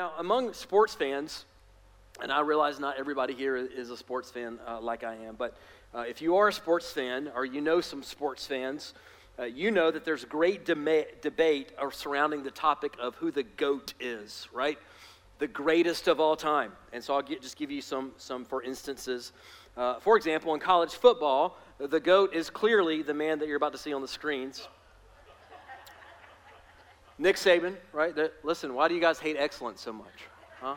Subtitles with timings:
[0.00, 1.44] Now, among sports fans,
[2.22, 5.58] and I realize not everybody here is a sports fan uh, like I am, but
[5.94, 8.94] uh, if you are a sports fan or you know some sports fans,
[9.38, 14.48] uh, you know that there's great debate surrounding the topic of who the GOAT is,
[14.54, 14.78] right?
[15.38, 16.72] The greatest of all time.
[16.94, 19.32] And so I'll get, just give you some, some for instances.
[19.76, 23.72] Uh, for example, in college football, the GOAT is clearly the man that you're about
[23.72, 24.66] to see on the screens.
[27.20, 28.14] Nick Saban, right?
[28.42, 30.06] listen, why do you guys hate excellence so much?
[30.58, 30.76] Huh?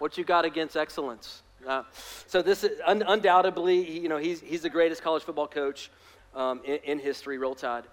[0.00, 1.42] What you got against excellence?
[1.64, 1.84] Uh,
[2.26, 5.92] so this is un- undoubtedly, you know, he's, he's the greatest college football coach
[6.34, 7.84] um, in, in, history, Roll Tide.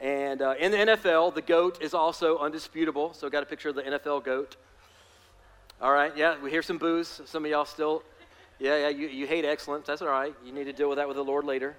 [0.00, 3.12] And uh, in the NFL, the GOAT is also undisputable.
[3.12, 4.56] So I got a picture of the NFL GOAT.
[5.82, 7.20] All right, yeah, we hear some boos.
[7.26, 8.02] Some of y'all still,
[8.58, 9.86] yeah, yeah, you, you hate excellence.
[9.86, 10.34] That's all right.
[10.42, 11.76] You need to deal with that with the Lord later.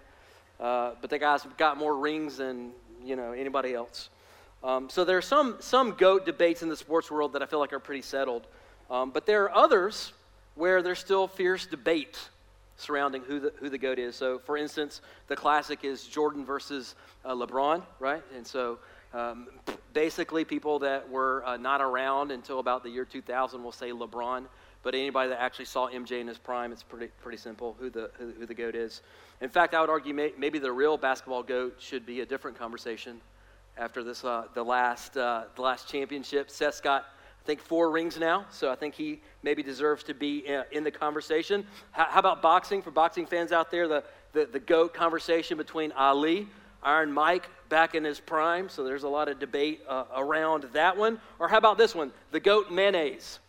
[0.60, 2.74] Uh, but the guy's got more rings than,
[3.04, 4.12] you know, anybody else.
[4.64, 7.60] Um, so there are some, some GOAT debates in the sports world that I feel
[7.60, 8.46] like are pretty settled.
[8.90, 10.14] Um, but there are others
[10.56, 12.20] where there's still fierce debate
[12.78, 14.16] surrounding who the, who the GOAT is.
[14.16, 16.96] So, for instance, the classic is Jordan versus
[17.26, 18.24] uh, LeBron, right?
[18.36, 18.80] And so
[19.14, 19.48] um,
[19.94, 24.46] basically, people that were uh, not around until about the year 2000 will say LeBron.
[24.84, 28.10] But anybody that actually saw MJ in his prime, it's pretty, pretty simple who the,
[28.18, 29.02] who, who the GOAT is.
[29.40, 32.58] In fact, I would argue may, maybe the real basketball GOAT should be a different
[32.58, 33.22] conversation
[33.82, 36.52] after this, uh, the, last, uh, the last championship.
[36.52, 40.46] Steph's got, I think, four rings now, so I think he maybe deserves to be
[40.46, 41.66] in, uh, the conversation.
[41.90, 42.84] How, how, about boxing?
[42.84, 46.48] For boxing fans out there, the, the, the GOAT conversation between Ali,
[46.84, 50.96] Iron Mike, back in his prime, so there's a lot of debate uh, around that
[50.96, 51.20] one.
[51.40, 53.40] Or how about this one, the GOAT mayonnaise?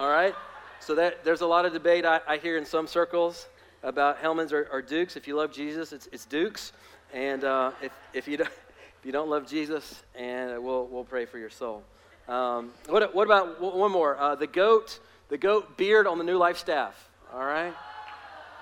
[0.00, 0.34] All right?
[0.80, 3.46] So that, there's a lot of debate I, I hear in some circles
[3.82, 5.16] about Hellmann's or, or, Duke's.
[5.16, 6.72] If you love Jesus, it's, it's Duke's.
[7.12, 8.50] And uh, if, if you don't,
[9.02, 11.82] if you don't love Jesus, and we'll, we'll pray for your soul.
[12.28, 14.16] Um, what, what about one more?
[14.16, 17.10] Uh, the goat, the goat beard on the new life staff.
[17.34, 17.74] All right.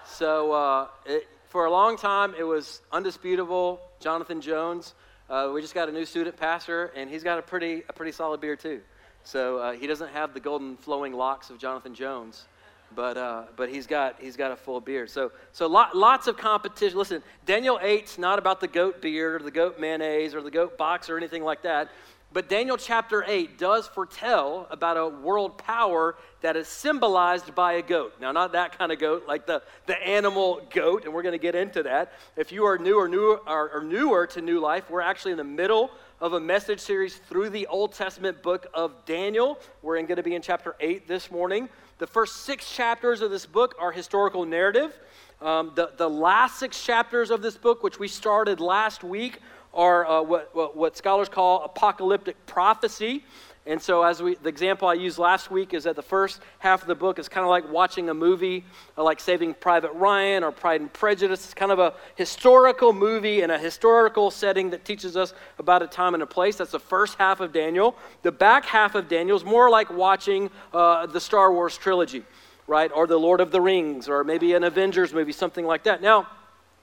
[0.07, 3.83] So uh, it, for a long time, it was undisputable.
[3.99, 4.95] Jonathan Jones.
[5.29, 8.13] Uh, we just got a new student pastor, and he's got a pretty a pretty
[8.13, 8.81] solid beard too.
[9.25, 12.47] So uh, he doesn't have the golden flowing locks of Jonathan Jones,
[12.95, 15.11] but uh, but he's got he's got a full beard.
[15.11, 16.99] So so lot, lots of competition.
[16.99, 20.77] Listen, Daniel 8's not about the goat beard or the goat mayonnaise or the goat
[20.77, 21.91] box or anything like that.
[22.33, 27.83] But Daniel chapter 8 does foretell about a world power that is symbolized by a
[27.83, 28.15] goat.
[28.21, 31.39] Now, not that kind of goat, like the, the animal goat, and we're going to
[31.39, 32.13] get into that.
[32.37, 35.39] If you are new or, new or, or newer to New Life, we're actually in
[35.39, 35.91] the middle
[36.21, 39.59] of a message series through the Old Testament book of Daniel.
[39.83, 41.69] We're going to be in chapter 8 this morning.
[42.01, 44.99] The first six chapters of this book are historical narrative.
[45.43, 49.41] Um, the, the last six chapters of this book, which we started last week,
[49.75, 53.23] are uh, what, what, what scholars call apocalyptic prophecy.
[53.67, 56.81] And so, as we, the example I used last week is that the first half
[56.81, 58.65] of the book is kind of like watching a movie
[58.97, 61.45] like Saving Private Ryan or Pride and Prejudice.
[61.45, 65.87] It's kind of a historical movie in a historical setting that teaches us about a
[65.87, 66.57] time and a place.
[66.57, 67.95] That's the first half of Daniel.
[68.23, 72.25] The back half of Daniel is more like watching uh, the Star Wars trilogy,
[72.67, 72.91] right?
[72.95, 76.01] Or the Lord of the Rings, or maybe an Avengers movie, something like that.
[76.01, 76.29] Now,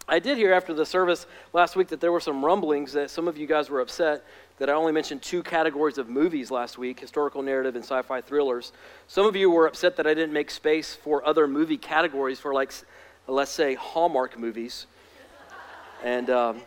[0.09, 3.27] I did hear after the service last week that there were some rumblings that some
[3.27, 4.23] of you guys were upset
[4.57, 8.22] that I only mentioned two categories of movies last week historical narrative and sci fi
[8.22, 8.72] thrillers.
[9.07, 12.53] Some of you were upset that I didn't make space for other movie categories for,
[12.53, 12.73] like,
[13.28, 14.88] let's say, Hallmark movies.
[16.03, 16.62] And um,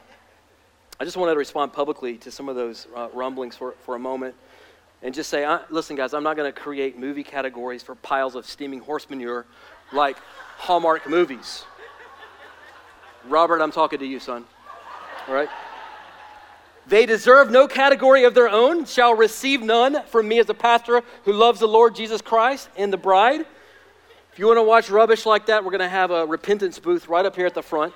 [1.00, 3.98] I just wanted to respond publicly to some of those uh, rumblings for, for a
[3.98, 4.34] moment
[5.02, 8.46] and just say, listen, guys, I'm not going to create movie categories for piles of
[8.46, 9.46] steaming horse manure
[9.92, 10.18] like
[10.58, 11.64] Hallmark movies.
[13.26, 14.44] Robert, I'm talking to you, son.
[15.26, 15.48] All right?
[16.86, 21.02] They deserve no category of their own, shall receive none from me as a pastor
[21.24, 23.44] who loves the Lord Jesus Christ and the bride.
[24.32, 27.08] If you want to watch rubbish like that, we're going to have a repentance booth
[27.08, 27.92] right up here at the front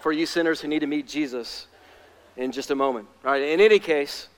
[0.00, 1.66] for you sinners who need to meet Jesus
[2.36, 3.08] in just a moment.
[3.24, 4.28] All right, in any case,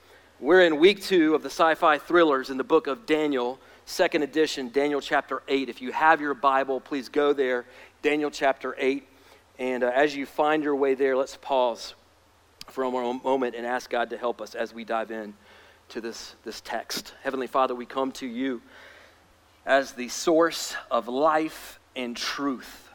[0.40, 4.22] we're in week two of the sci fi thrillers in the book of Daniel, second
[4.22, 5.68] edition, Daniel chapter 8.
[5.68, 7.64] If you have your Bible, please go there,
[8.02, 9.06] Daniel chapter 8.
[9.58, 11.94] And uh, as you find your way there, let's pause
[12.70, 15.34] for a moment and ask God to help us as we dive in
[15.90, 17.14] to this, this text.
[17.22, 18.62] Heavenly Father, we come to you
[19.64, 22.88] as the source of life and truth.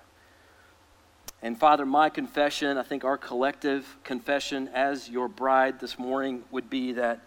[1.42, 6.70] And Father, my confession, I think our collective confession as your bride this morning would
[6.70, 7.20] be that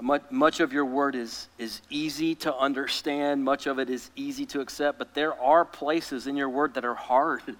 [0.00, 4.60] much, of your word is, is easy to understand, much of it is easy to
[4.60, 7.42] accept, but there are places in your word that are hard.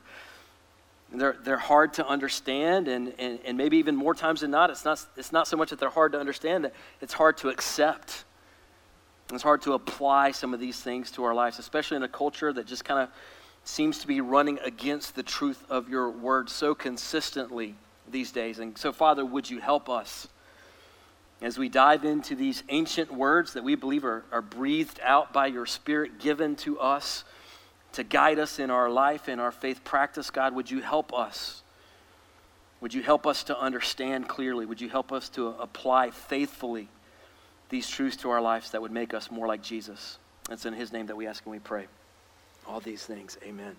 [1.11, 4.85] They're, they're hard to understand, and, and, and maybe even more times than not, it's
[4.85, 8.25] not, it's not so much that they're hard to understand, that it's hard to accept.
[9.33, 12.53] It's hard to apply some of these things to our lives, especially in a culture
[12.53, 13.09] that just kind of
[13.65, 17.75] seems to be running against the truth of your word so consistently
[18.11, 18.59] these days.
[18.59, 20.29] And so, Father, would you help us
[21.41, 25.47] as we dive into these ancient words that we believe are, are breathed out by
[25.47, 27.25] your Spirit, given to us
[27.99, 30.31] to guide us in our life and our faith practice?
[30.31, 31.65] God, would you help us?
[32.81, 34.67] Would you help us to understand clearly?
[34.67, 36.87] Would you help us to apply faithfully
[37.71, 40.19] these truths to our lives that would make us more like Jesus?
[40.49, 41.87] It's in His name that we ask and we pray.
[42.69, 43.37] All these things.
[43.43, 43.75] Amen.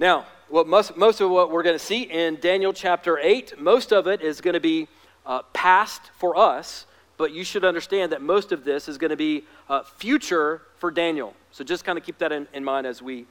[0.00, 3.92] Now, what most, most of what we're going to see in Daniel chapter 8, most
[3.92, 4.88] of it is going to be
[5.24, 6.86] uh, past for us,
[7.18, 10.90] but you should understand that most of this is going to be uh, future for
[10.90, 11.34] Daniel.
[11.56, 13.24] So just kind of keep that in, in mind as we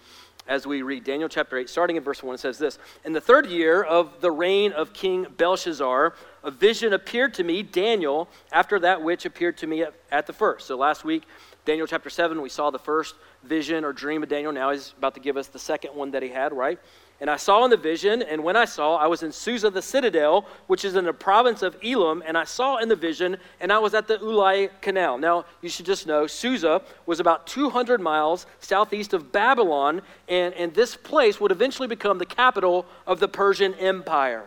[0.48, 3.22] as we read Daniel chapter 8, starting in verse 1, it says this In the
[3.22, 8.80] third year of the reign of King Belshazzar, a vision appeared to me, Daniel, after
[8.80, 10.66] that which appeared to me at, at, the first.
[10.66, 11.24] So last week,
[11.66, 13.14] Daniel chapter 7, we saw the first
[13.44, 14.52] vision or dream of Daniel.
[14.52, 16.80] Now he's about to give us the second one that he had, right?
[17.22, 19.82] And I saw in the vision, and when I saw, I was in Susa the
[19.82, 23.72] citadel, which is in the province of Elam, and I saw in the vision, and
[23.72, 25.18] I was at the Ulai Canal.
[25.18, 30.74] Now, you should just know, Susa was about 200 miles southeast of Babylon, and, and
[30.74, 34.44] this place would eventually become the capital of the Persian Empire.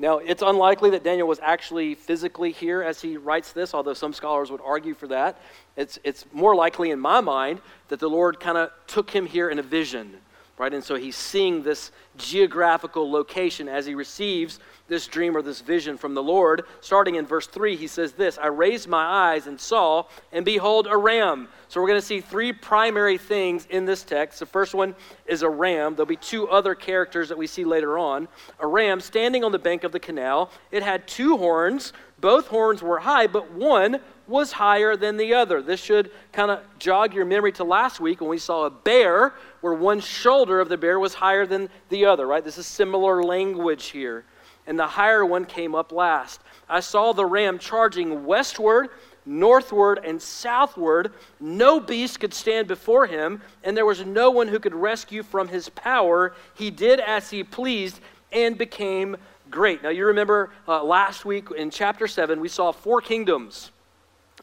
[0.00, 4.14] Now, it's unlikely that Daniel was actually physically here as he writes this, although some
[4.14, 5.38] scholars would argue for that.
[5.76, 9.48] It's, it's more likely, in my mind, that the Lord kind of took him here
[9.48, 10.18] in a vision
[10.60, 10.74] right?
[10.74, 15.96] And so he's seeing this geographical location as he receives this dream or this vision
[15.96, 16.64] from the Lord.
[16.82, 20.86] Starting in verse 3, he says this I raised my eyes and saw, and behold,
[20.86, 21.48] a ram.
[21.68, 24.38] So we're going to see three primary things in this text.
[24.38, 25.94] The first one is a ram.
[25.94, 28.28] There'll be two other characters that we see later on.
[28.58, 30.50] A ram standing on the bank of the canal.
[30.70, 31.94] It had two horns.
[32.20, 35.62] Both horns were high, but one was higher than the other.
[35.62, 39.34] This should kind of jog your memory to last week when we saw a bear
[39.60, 42.44] where one shoulder of the bear was higher than the other, right?
[42.44, 44.24] This is similar language here.
[44.66, 46.40] And the higher one came up last.
[46.68, 48.90] I saw the ram charging westward,
[49.26, 51.12] northward, and southward.
[51.40, 55.48] No beast could stand before him, and there was no one who could rescue from
[55.48, 56.34] his power.
[56.54, 58.00] He did as he pleased
[58.32, 59.16] and became
[59.50, 59.82] great.
[59.82, 63.72] Now, you remember uh, last week in chapter 7, we saw four kingdoms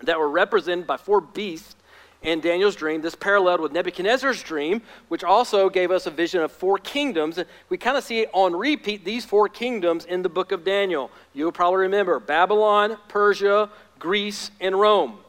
[0.01, 1.76] that were represented by four beasts
[2.27, 2.99] in Daniel's dream.
[2.99, 7.37] This paralleled with Nebuchadnezzar's dream, which also gave us a vision of four kingdoms.
[7.37, 11.09] And we kind of see on repeat these four kingdoms in the book of Daniel.
[11.33, 15.19] You'll probably remember Babylon, Persia, Greece, and Rome.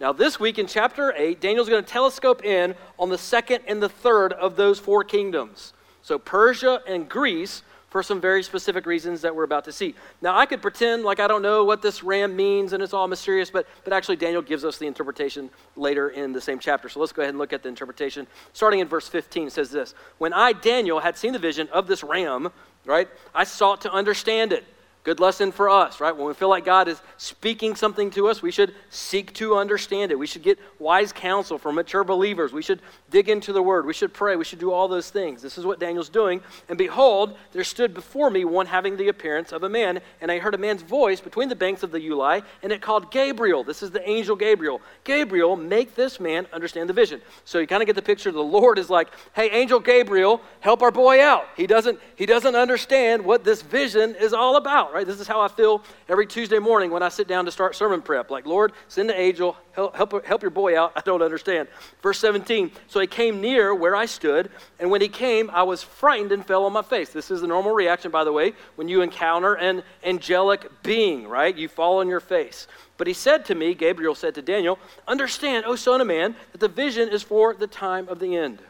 [0.00, 3.82] Now, this week in chapter 8, Daniel's going to telescope in on the second and
[3.82, 5.74] the third of those four kingdoms.
[6.00, 7.62] So, Persia and Greece
[7.96, 9.94] for some very specific reasons that we're about to see.
[10.20, 13.08] Now, I could pretend like I don't know what this ram means and it's all
[13.08, 16.90] mysterious, but, but actually, Daniel gives us the interpretation later in the same chapter.
[16.90, 18.26] So let's go ahead and look at the interpretation.
[18.52, 21.86] Starting in verse 15, it says this When I, Daniel, had seen the vision of
[21.86, 22.52] this ram,
[22.84, 24.64] right, I sought to understand it.
[25.06, 26.16] Good lesson for us, right?
[26.16, 30.10] When we feel like God is speaking something to us, we should seek to understand
[30.10, 30.18] it.
[30.18, 32.52] We should get wise counsel from mature believers.
[32.52, 33.86] We should dig into the word.
[33.86, 34.34] We should pray.
[34.34, 35.40] We should do all those things.
[35.40, 36.40] This is what Daniel's doing.
[36.68, 40.40] And behold, there stood before me one having the appearance of a man, and I
[40.40, 43.62] heard a man's voice between the banks of the Ulai, and it called Gabriel.
[43.62, 44.80] This is the angel Gabriel.
[45.04, 47.22] Gabriel, make this man understand the vision.
[47.44, 48.32] So you kind of get the picture.
[48.32, 51.46] The Lord is like, hey, angel Gabriel, help our boy out.
[51.56, 55.06] He doesn't, he doesn't understand what this vision is all about right?
[55.06, 58.00] This is how I feel every Tuesday morning when I sit down to start sermon
[58.00, 58.30] prep.
[58.30, 60.92] Like, Lord, send the angel, help, help, help your boy out.
[60.96, 61.68] I don't understand.
[62.02, 64.50] Verse 17 So he came near where I stood,
[64.80, 67.10] and when he came, I was frightened and fell on my face.
[67.10, 71.54] This is the normal reaction, by the way, when you encounter an angelic being, right?
[71.54, 72.66] You fall on your face.
[72.96, 76.60] But he said to me, Gabriel said to Daniel, Understand, O son of man, that
[76.62, 78.60] the vision is for the time of the end.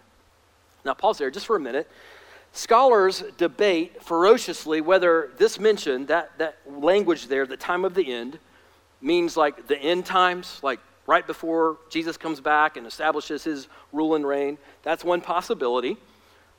[0.84, 1.88] Now, pause there just for a minute.
[2.56, 8.38] Scholars debate ferociously whether this mention, that, that language there, the time of the end,
[9.02, 14.14] means like the end times, like right before Jesus comes back and establishes his rule
[14.14, 14.56] and reign.
[14.84, 15.98] That's one possibility.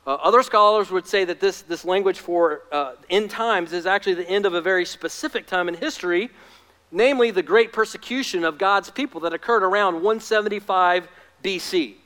[0.06, 4.14] Uh, other scholars would say that this, this language for uh, end times is actually
[4.14, 6.30] the end of a very specific time in history,
[6.92, 11.08] namely the great persecution of God's people that occurred around 175
[11.42, 11.96] BC.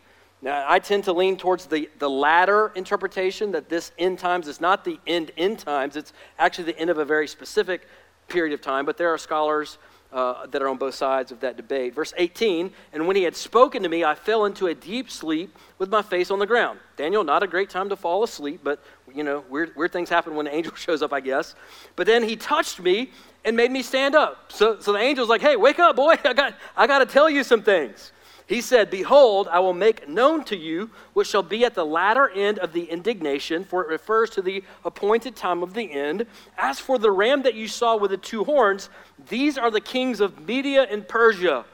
[0.43, 4.61] Now, I tend to lean towards the, the latter interpretation that this end times is
[4.61, 7.87] not the end end times, it's actually the end of a very specific
[8.27, 9.79] period of time, but there are scholars
[10.13, 11.95] uh, that are on both sides of that debate.
[11.95, 15.57] Verse 18, and when he had spoken to me, I fell into a deep sleep
[15.79, 16.81] with my face on the ground.
[16.97, 18.83] Daniel, not a great time to fall asleep, but
[19.15, 21.55] you know, weird, weird things happen when an angel shows up, I guess.
[21.97, 23.11] But then he touched me
[23.45, 24.53] and made me stand up.
[24.53, 27.31] So, so the angel's like, hey, wake up, boy, I got, I got to tell
[27.31, 28.13] you some things.
[28.47, 32.29] He said, Behold, I will make known to you what shall be at the latter
[32.29, 36.27] end of the indignation, for it refers to the appointed time of the end.
[36.59, 38.91] As for the ram that you saw with the two horns,
[39.29, 41.65] these are the kings of Media and Persia.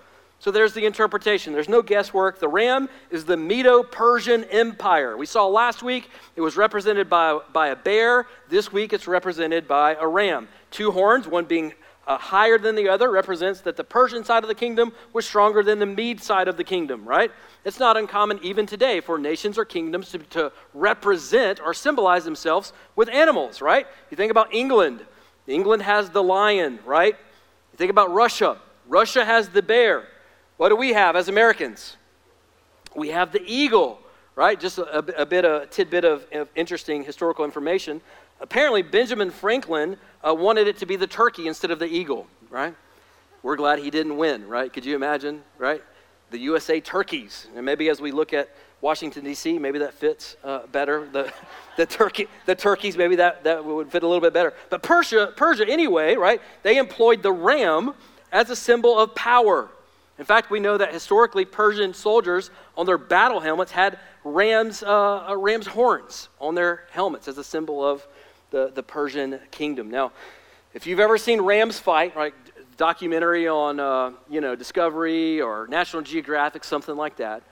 [0.41, 1.53] So there's the interpretation.
[1.53, 2.39] There's no guesswork.
[2.39, 5.17] The ram is the Medo Persian Empire.
[5.17, 8.27] We saw last week it was represented by, by a bear.
[8.49, 10.47] This week it's represented by a ram.
[10.71, 11.75] Two horns, one being
[12.09, 15.63] uh, higher than the other represents that the Persian side of the kingdom was stronger
[15.63, 17.31] than the Mede side of the kingdom, right?
[17.67, 22.73] It's not uncommon even today for nations or kingdoms to, to represent or symbolize themselves
[22.97, 23.87] with animals, right?
[24.11, 25.05] You think about England.
[25.47, 27.15] England has the lion, right?
[27.73, 28.57] You think about Russia.
[28.89, 30.09] Russia has the bear.
[30.57, 31.99] What do we have as Americans?
[32.97, 34.01] We have the eagle,
[34.35, 34.59] right?
[34.59, 38.01] Just a, a bit, a tidbit of, of interesting historical information.
[38.41, 42.75] Apparently, Benjamin Franklin uh, wanted it to be the turkey instead of the eagle, right?
[43.43, 44.73] We're glad he didn't win, right?
[44.73, 45.83] Could you imagine, right?
[46.31, 47.49] The USA turkeys.
[47.57, 51.09] And maybe as we look at Washington, D.C., maybe that fits uh, better.
[51.13, 51.33] The,
[51.77, 54.55] the, turkey, the turkeys, maybe that, that would fit a little bit better.
[54.71, 56.41] But Persia, Persia, anyway, right?
[56.63, 57.95] They employed the ram
[58.31, 59.69] as a symbol of power.
[60.19, 65.29] In fact, we know that historically Persian soldiers on their battle helmets had ram's, uh,
[65.29, 68.07] uh ram's horns on their helmets as a symbol of
[68.51, 69.91] the, the Persian kingdom.
[69.91, 70.13] Now,
[70.75, 72.35] if you've ever seen rams fight, right,
[72.77, 77.43] documentary on, uh, you know, Discovery or National Geographic, something like that,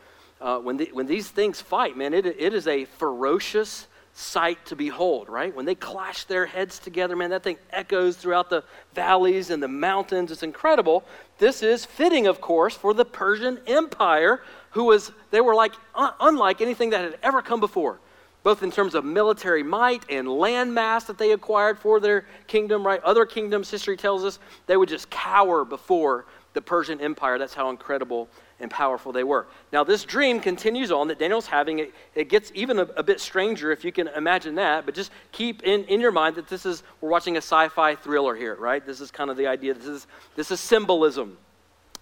[0.41, 4.77] uh, when, the, when these things fight, man, it, it is a ferocious sight to
[4.77, 5.55] behold, right?
[5.55, 9.69] When they clash their heads together, man, that thing echoes throughout the valleys and the
[9.69, 10.31] mountains.
[10.31, 11.05] It's incredible.
[11.39, 16.15] This is fitting, of course, for the Persian Empire, who was, they were like, un-
[16.21, 17.99] unlike anything that had ever come before
[18.47, 22.87] both in terms of military might and land mass that they acquired for their kingdom,
[22.87, 23.03] right?
[23.03, 24.39] Other kingdoms, history tells us,
[24.69, 27.39] they would just cower before the Persian Empire.
[27.39, 28.29] That's how incredible
[28.61, 29.49] and powerful they were.
[29.73, 31.81] Now, this dream continues on that Daniel's having.
[31.81, 35.11] It, it gets even a, a, bit stranger if you can imagine that, but just
[35.33, 38.55] keep in, in your mind that this is, we're watching a sci fi thriller here,
[38.55, 38.87] right?
[38.87, 39.75] This is kind of the idea.
[39.75, 41.37] This is, this is symbolism.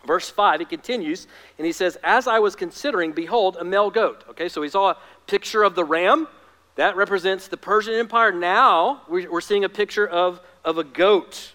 [0.06, 1.26] Verse 5, he continues,
[1.58, 4.24] and he says, As I was considering, behold, a male goat.
[4.30, 4.96] Okay, so he saw a
[5.26, 6.28] picture of the ram.
[6.76, 8.32] That represents the Persian Empire.
[8.32, 11.52] Now we're seeing a picture of, of a goat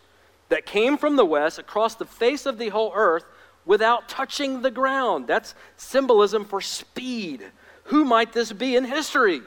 [0.47, 3.25] that came from the west across the face of the whole earth
[3.65, 5.27] without touching the ground.
[5.27, 7.43] That's symbolism for speed.
[7.85, 9.41] Who might this be in history?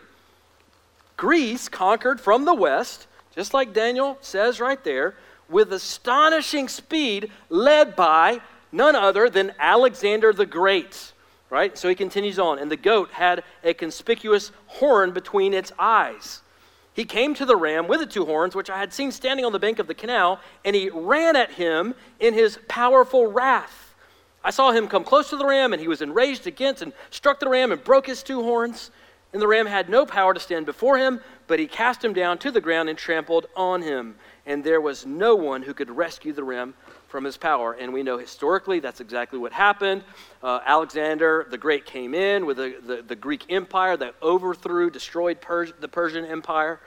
[1.16, 5.14] Greece conquered from the west, just like Daniel says right there,
[5.48, 8.40] with astonishing speed, led by
[8.72, 11.12] none other than Alexander the Great.
[11.50, 11.76] Right?
[11.76, 12.58] So he continues on.
[12.58, 16.40] And the goat had a conspicuous horn between its eyes.
[16.94, 19.52] He came to the ram with the two horns, which I had seen standing on
[19.52, 23.94] the bank of the canal, and he ran at him in his powerful wrath.
[24.44, 27.40] I saw him come close to the ram, and he was enraged against and struck
[27.40, 28.90] the ram and broke his two horns.
[29.32, 32.36] And the ram had no power to stand before him, but he cast him down
[32.38, 34.16] to the ground and trampled on him.
[34.44, 36.74] And there was no one who could rescue the ram
[37.12, 37.74] from his power.
[37.74, 40.02] And we know historically that's exactly what happened.
[40.42, 45.40] Uh, Alexander the Great came in with the, the, the Greek Empire that overthrew, destroyed
[45.40, 46.80] Pers- the Persian Empire.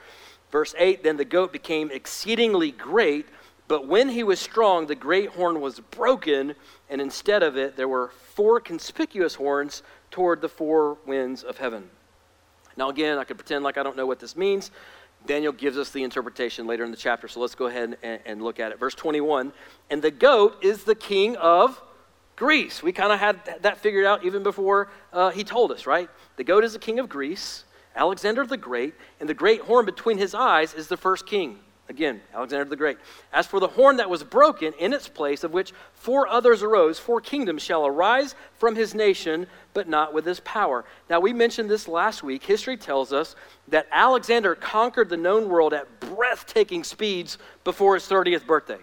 [0.50, 3.26] Verse 8 Then the goat became exceedingly great,
[3.68, 6.56] but when he was strong, the great horn was broken,
[6.90, 11.88] and instead of it, there were four conspicuous horns toward the four winds of heaven.
[12.76, 14.72] Now, again, I could pretend like I don't know what this means.
[15.26, 18.42] Daniel gives us the interpretation later in the chapter, so let's go ahead and, and
[18.42, 18.78] look at it.
[18.78, 19.52] Verse 21
[19.90, 21.80] And the goat is the king of
[22.36, 22.82] Greece.
[22.82, 26.08] We kind of had that figured out even before uh, he told us, right?
[26.36, 27.64] The goat is the king of Greece,
[27.94, 31.58] Alexander the Great, and the great horn between his eyes is the first king.
[31.88, 32.98] Again, Alexander the Great.
[33.32, 36.98] As for the horn that was broken in its place, of which four others arose,
[36.98, 40.84] four kingdoms shall arise from his nation, but not with his power.
[41.08, 42.42] Now, we mentioned this last week.
[42.42, 43.36] History tells us
[43.68, 48.80] that Alexander conquered the known world at breathtaking speeds before his 30th birthday,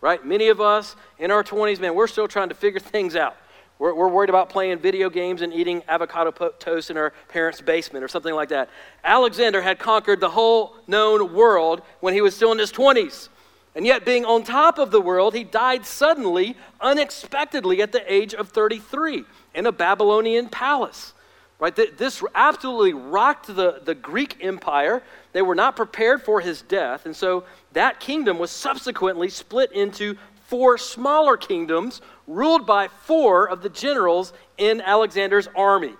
[0.00, 0.24] right?
[0.24, 3.36] Many of us in our 20s, man, we're still trying to figure things out.
[3.78, 8.04] We're, we're worried about playing video games and eating avocado toast in our parents' basement
[8.04, 8.70] or something like that.
[9.02, 13.28] Alexander had conquered the whole known world when he was still in his 20s.
[13.76, 18.32] And yet, being on top of the world, he died suddenly, unexpectedly, at the age
[18.32, 21.12] of 33 in a Babylonian palace.
[21.58, 21.74] Right?
[21.74, 25.02] This absolutely rocked the, the Greek Empire.
[25.32, 27.06] They were not prepared for his death.
[27.06, 30.16] And so that kingdom was subsequently split into
[30.54, 35.94] four smaller kingdoms ruled by four of the generals in Alexander's army.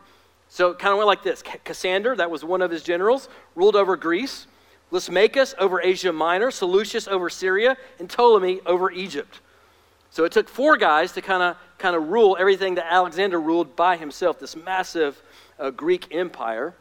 [0.49, 3.75] So it kind of went like this Cassander, that was one of his generals, ruled
[3.75, 4.47] over Greece,
[4.93, 9.41] Lysimachus over Asia Minor, Seleucus over Syria, and Ptolemy over Egypt.
[10.11, 13.75] So it took four guys to kind of kind of rule everything that Alexander ruled
[13.75, 15.21] by himself, this massive
[15.59, 16.77] uh, Greek empire.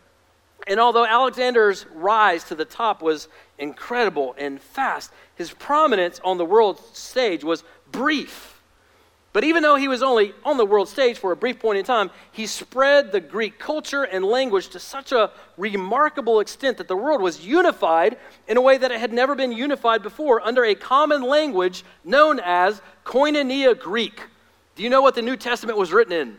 [0.68, 3.28] And although Alexander's rise to the top was
[3.58, 8.54] incredible and fast, his prominence on the world stage was brief.
[9.34, 11.86] But even though he was only on the world stage for a brief point in
[11.86, 16.96] time, he spread the Greek culture and language to such a remarkable extent that the
[16.96, 18.18] world was unified
[18.48, 22.40] in a way that it had never been unified before under a common language known
[22.40, 24.22] as Koinonia Greek.
[24.76, 26.38] Do you know what the New Testament was written in?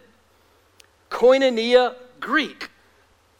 [1.10, 2.70] Koinonia Greek.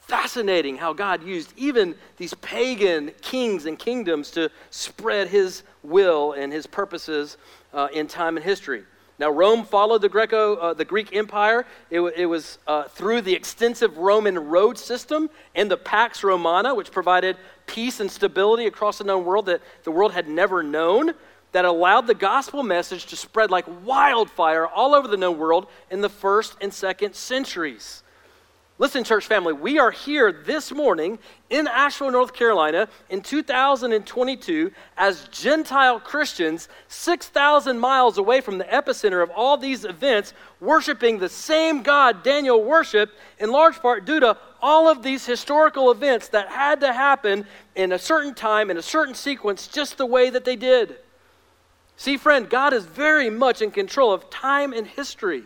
[0.07, 6.53] Fascinating how God used even these pagan kings and kingdoms to spread his will and
[6.53, 7.39] his purposes
[7.73, 8.85] uh, in time and history.
[9.19, 11.65] Now, Rome followed the Greco, uh, the Greek Empire.
[11.89, 16.91] It, it was uh, through the extensive Roman road system and the Pax Romana, which
[16.91, 21.13] provided peace and stability across the known world that the world had never known,
[21.53, 26.03] that allowed the gospel message to spread like wildfire all over the known world in
[26.03, 28.03] the first and second centuries.
[28.77, 35.29] Listen, church family, we are here this morning in Asheville, North Carolina in 2022 as
[35.29, 41.85] Gentile Christians, 6,000 miles away from the epicenter of all these events, worshiping the same
[41.85, 46.81] God Daniel worshiped, in large part due to all of these historical events that had
[46.81, 50.57] to happen in a certain time, in a certain sequence, just the way that they
[50.57, 50.97] did.
[51.97, 55.45] See, friend, God is very much in control of time and history.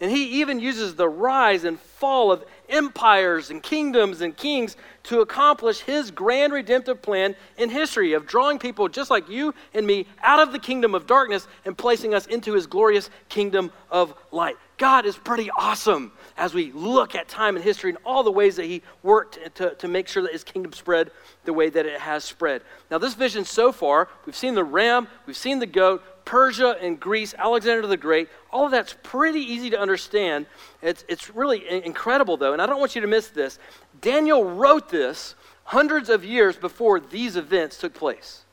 [0.00, 5.20] And he even uses the rise and fall of empires and kingdoms and kings to
[5.20, 10.06] accomplish his grand redemptive plan in history of drawing people just like you and me
[10.22, 14.56] out of the kingdom of darkness and placing us into his glorious kingdom of light.
[14.76, 18.56] God is pretty awesome as we look at time and history and all the ways
[18.56, 21.10] that he worked to, to make sure that his kingdom spread
[21.44, 22.62] the way that it has spread.
[22.90, 26.98] Now, this vision so far, we've seen the ram, we've seen the goat, Persia and
[26.98, 30.46] Greece, Alexander the Great, all of that's pretty easy to understand.
[30.82, 33.58] It's, it's really incredible, though, and I don't want you to miss this.
[34.00, 38.44] Daniel wrote this hundreds of years before these events took place.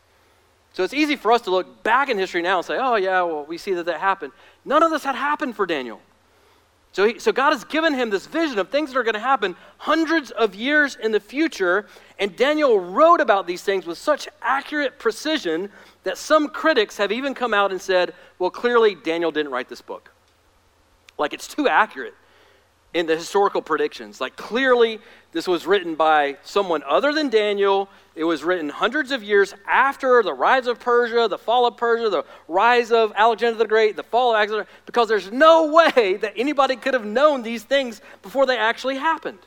[0.73, 3.21] So it's easy for us to look back in history now and say, oh, yeah,
[3.23, 4.31] well, we see that that happened.
[4.63, 5.99] None of this had happened for Daniel.
[6.93, 9.19] So, he, so God has given him this vision of things that are going to
[9.19, 11.87] happen hundreds of years in the future.
[12.19, 15.69] And Daniel wrote about these things with such accurate precision
[16.03, 19.81] that some critics have even come out and said, well, clearly Daniel didn't write this
[19.81, 20.11] book.
[21.17, 22.15] Like it's too accurate
[22.93, 24.19] in the historical predictions.
[24.19, 24.99] Like clearly
[25.31, 27.89] this was written by someone other than Daniel.
[28.15, 32.09] It was written hundreds of years after the rise of Persia, the fall of Persia,
[32.09, 36.33] the rise of Alexander the Great, the fall of Alexander, because there's no way that
[36.35, 39.39] anybody could have known these things before they actually happened.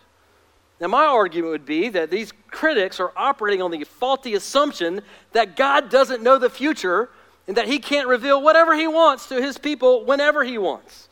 [0.80, 5.02] Now, my argument would be that these critics are operating on the faulty assumption
[5.32, 7.10] that God doesn't know the future
[7.46, 11.08] and that he can't reveal whatever he wants to his people whenever he wants.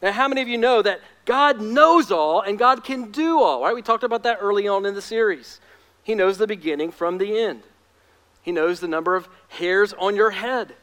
[0.00, 3.62] Now, how many of you know that God knows all and God can do all,
[3.62, 3.74] right?
[3.74, 5.60] We talked about that early on in the series.
[6.02, 7.62] He knows the beginning from the end,
[8.42, 10.74] He knows the number of hairs on your head.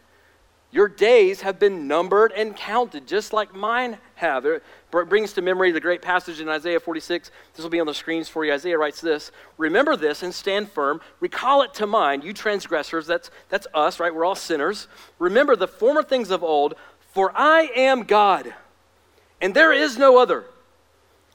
[0.74, 4.46] Your days have been numbered and counted, just like mine have.
[4.46, 7.30] It brings to memory the great passage in Isaiah 46.
[7.54, 8.54] This will be on the screens for you.
[8.54, 11.02] Isaiah writes this Remember this and stand firm.
[11.20, 13.06] Recall it to mind, you transgressors.
[13.06, 14.16] That's, that's us, right?
[14.16, 14.88] We're all sinners.
[15.20, 16.76] Remember the former things of old,
[17.14, 18.54] for I am God,
[19.42, 20.46] and there is no other.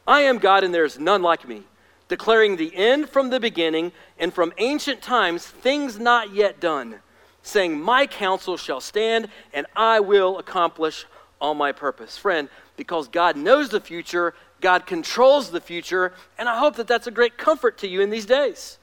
[0.06, 1.64] I am God, and there is none like me,
[2.08, 7.00] declaring the end from the beginning, and from ancient times things not yet done
[7.46, 11.06] saying, My counsel shall stand, and I will accomplish
[11.40, 12.16] all my purpose.
[12.16, 17.06] Friend, because God knows the future, God controls the future, and I hope that that's
[17.06, 18.78] a great comfort to you in these days.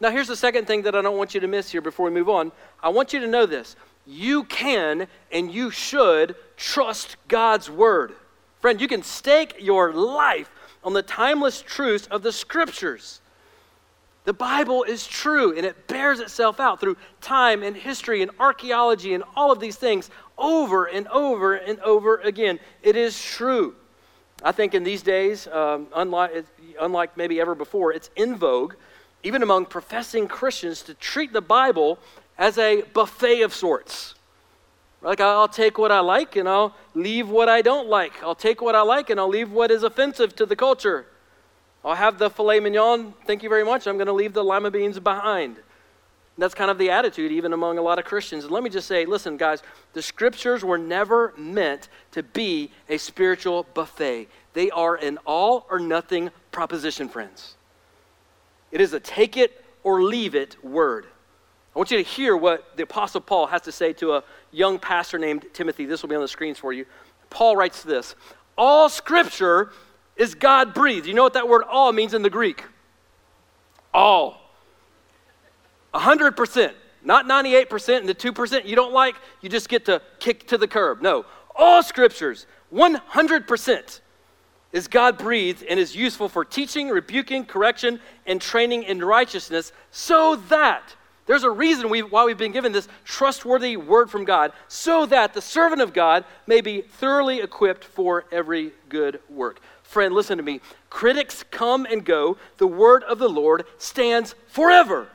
[0.00, 2.12] Now, here's the second thing that I don't want you to miss here before we
[2.12, 2.52] move on.
[2.82, 3.74] I want you to know this.
[4.06, 8.14] You can and you should trust God's word.
[8.64, 10.50] Friend, you can stake your life
[10.82, 13.20] on the timeless truths of the scriptures.
[14.24, 19.12] The Bible is true and it bears itself out through time and history and archaeology
[19.12, 22.58] and all of these things over and over and over again.
[22.82, 23.74] It is true.
[24.42, 26.46] I think in these days, um, unlike,
[26.80, 28.76] unlike maybe ever before, it's in vogue,
[29.22, 31.98] even among professing Christians, to treat the Bible
[32.38, 34.14] as a buffet of sorts.
[35.04, 38.22] Like, I'll take what I like and I'll leave what I don't like.
[38.22, 41.04] I'll take what I like and I'll leave what is offensive to the culture.
[41.84, 43.86] I'll have the filet mignon, thank you very much.
[43.86, 45.56] I'm going to leave the lima beans behind.
[46.38, 48.44] That's kind of the attitude, even among a lot of Christians.
[48.44, 49.62] And let me just say listen, guys,
[49.92, 54.28] the scriptures were never meant to be a spiritual buffet.
[54.54, 57.56] They are an all or nothing proposition, friends.
[58.72, 61.06] It is a take it or leave it word.
[61.74, 64.78] I want you to hear what the Apostle Paul has to say to a young
[64.78, 65.84] pastor named Timothy.
[65.84, 66.86] This will be on the screens for you.
[67.30, 68.14] Paul writes this
[68.56, 69.70] All scripture
[70.16, 71.06] is God breathed.
[71.06, 72.64] You know what that word all means in the Greek?
[73.92, 74.40] All.
[75.92, 76.72] 100%.
[77.04, 80.66] Not 98% and the 2% you don't like, you just get to kick to the
[80.66, 81.02] curb.
[81.02, 81.26] No.
[81.54, 84.00] All scriptures, 100%
[84.72, 90.36] is God breathed and is useful for teaching, rebuking, correction, and training in righteousness, so
[90.48, 95.06] that there's a reason we, why we've been given this trustworthy word from God, so
[95.06, 99.60] that the servant of God may be thoroughly equipped for every good work.
[99.82, 100.60] Friend, listen to me.
[100.90, 105.08] Critics come and go, the word of the Lord stands forever.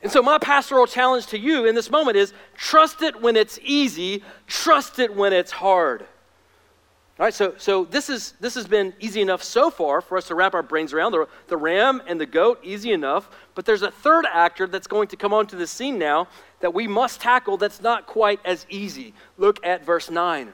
[0.00, 3.58] And so, my pastoral challenge to you in this moment is trust it when it's
[3.62, 6.06] easy, trust it when it's hard.
[7.18, 10.28] All right, so, so this, is, this has been easy enough so far for us
[10.28, 11.10] to wrap our brains around.
[11.10, 13.28] The, the ram and the goat, easy enough.
[13.56, 16.28] But there's a third actor that's going to come onto the scene now
[16.60, 19.14] that we must tackle that's not quite as easy.
[19.36, 20.52] Look at verse 9.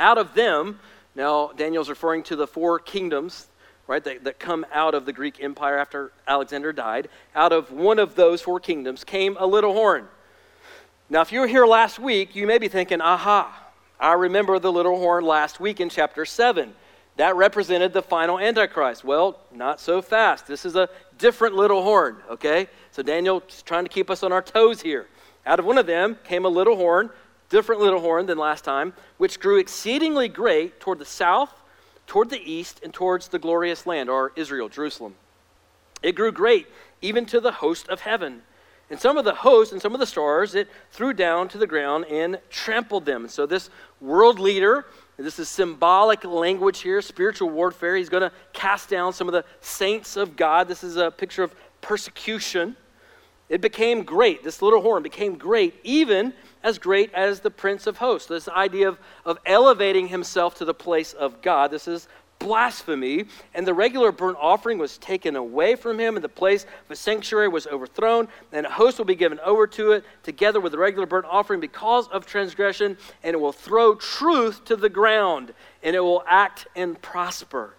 [0.00, 0.80] Out of them,
[1.14, 3.46] now Daniel's referring to the four kingdoms,
[3.86, 7.08] right, that, that come out of the Greek Empire after Alexander died.
[7.36, 10.08] Out of one of those four kingdoms came a little horn.
[11.08, 13.66] Now, if you were here last week, you may be thinking, aha
[14.00, 16.74] I remember the little horn last week in chapter 7.
[17.16, 19.02] That represented the final Antichrist.
[19.02, 20.46] Well, not so fast.
[20.46, 22.68] This is a different little horn, okay?
[22.92, 25.08] So Daniel's trying to keep us on our toes here.
[25.44, 27.10] Out of one of them came a little horn,
[27.48, 31.52] different little horn than last time, which grew exceedingly great toward the south,
[32.06, 35.16] toward the east, and towards the glorious land, or Israel, Jerusalem.
[36.02, 36.68] It grew great
[37.02, 38.42] even to the host of heaven.
[38.90, 41.66] And some of the hosts and some of the stars it threw down to the
[41.66, 43.28] ground and trampled them.
[43.28, 43.70] So this
[44.00, 44.86] world leader.
[45.18, 47.96] This is symbolic language here, spiritual warfare.
[47.96, 50.68] He's going to cast down some of the saints of God.
[50.68, 52.76] This is a picture of persecution.
[53.48, 54.44] It became great.
[54.44, 58.28] This little horn became great, even as great as the Prince of Hosts.
[58.28, 61.72] This idea of, of elevating himself to the place of God.
[61.72, 62.06] This is
[62.38, 66.90] blasphemy, and the regular burnt offering was taken away from him, and the place of
[66.90, 70.72] a sanctuary was overthrown, and a host will be given over to it, together with
[70.72, 75.52] the regular burnt offering, because of transgression, and it will throw truth to the ground,
[75.82, 77.74] and it will act and prosper.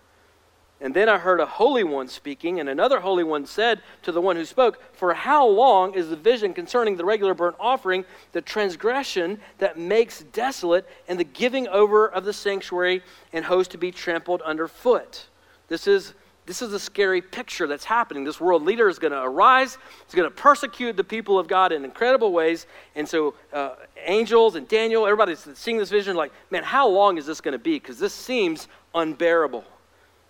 [0.81, 4.21] And then I heard a holy one speaking, and another holy one said to the
[4.21, 8.41] one who spoke, For how long is the vision concerning the regular burnt offering, the
[8.41, 13.91] transgression that makes desolate, and the giving over of the sanctuary and host to be
[13.91, 15.27] trampled underfoot?
[15.67, 16.13] This is
[16.45, 18.23] this is a scary picture that's happening.
[18.23, 19.77] This world leader is going to arise.
[20.07, 22.65] He's going to persecute the people of God in incredible ways.
[22.95, 27.27] And so, uh, angels and Daniel, everybody's seeing this vision like, man, how long is
[27.27, 27.75] this going to be?
[27.75, 29.63] Because this seems unbearable.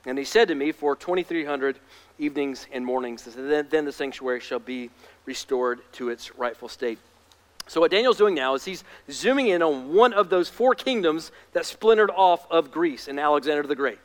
[0.05, 1.79] And he said to me, For 2,300
[2.17, 4.89] evenings and mornings, then, the sanctuary shall be
[5.25, 6.99] restored to its rightful state.
[7.67, 11.31] So, what Daniel's doing now is he's zooming in on one of those four kingdoms
[11.53, 13.99] that splintered off of Greece and Alexander the Great.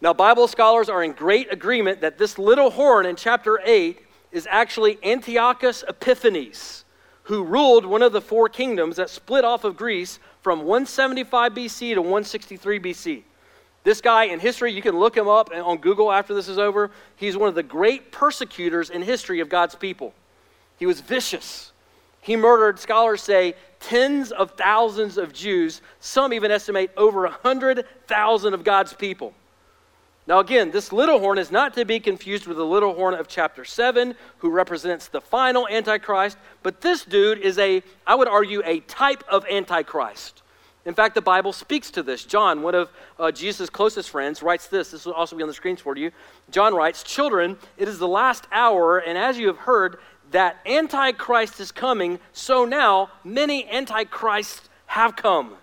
[0.00, 4.00] Now, Bible scholars are in great agreement that this little horn in chapter 8
[4.32, 6.84] is actually Antiochus Epiphanes,
[7.24, 11.94] who ruled one of the four kingdoms that split off of Greece from 175 BC
[11.94, 13.22] to 163 BC.
[13.82, 16.90] This guy in history, you can look him up on Google after this is over.
[17.16, 20.12] He's one of the great persecutors in history of God's people.
[20.78, 21.72] He was vicious.
[22.20, 25.80] He murdered, scholars say, tens of thousands of Jews.
[26.00, 29.32] Some even estimate over 100,000 of God's people.
[30.26, 33.26] Now, again, this little horn is not to be confused with the little horn of
[33.26, 38.62] chapter 7, who represents the final Antichrist, but this dude is a, I would argue,
[38.64, 40.42] a type of Antichrist.
[40.86, 42.24] In fact, the Bible speaks to this.
[42.24, 44.90] John, one of uh, Jesus' closest friends, writes this.
[44.92, 46.10] This will also be on the screens for you.
[46.50, 49.98] John writes, Children, it is the last hour, and as you have heard
[50.30, 55.56] that Antichrist is coming, so now many Antichrists have come.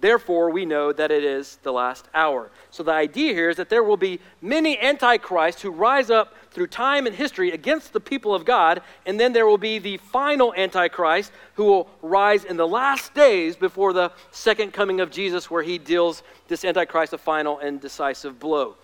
[0.00, 2.50] Therefore, we know that it is the last hour.
[2.70, 6.68] So the idea here is that there will be many Antichrists who rise up through
[6.68, 10.54] time and history against the people of God, and then there will be the final
[10.54, 15.62] Antichrist who will rise in the last days before the second coming of Jesus, where
[15.62, 18.76] he deals this Antichrist a final and decisive blow.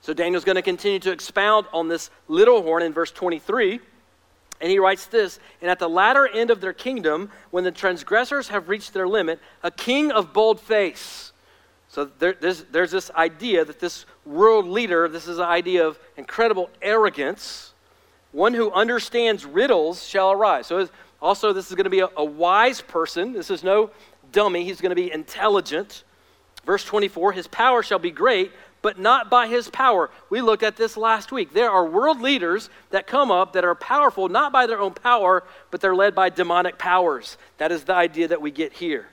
[0.00, 3.80] So Daniel's going to continue to expound on this little horn in verse 23.
[4.60, 8.48] And he writes this And at the latter end of their kingdom, when the transgressors
[8.48, 11.29] have reached their limit, a king of bold face.
[11.90, 15.98] So there, there's, there's this idea that this world leader, this is an idea of
[16.16, 17.74] incredible arrogance.
[18.30, 20.68] One who understands riddles shall arise.
[20.68, 20.88] So
[21.20, 23.32] also, this is going to be a, a wise person.
[23.32, 23.90] This is no
[24.30, 24.64] dummy.
[24.64, 26.04] He's going to be intelligent.
[26.64, 30.10] Verse 24 His power shall be great, but not by his power.
[30.30, 31.52] We looked at this last week.
[31.52, 35.42] There are world leaders that come up that are powerful not by their own power,
[35.72, 37.36] but they're led by demonic powers.
[37.58, 39.08] That is the idea that we get here.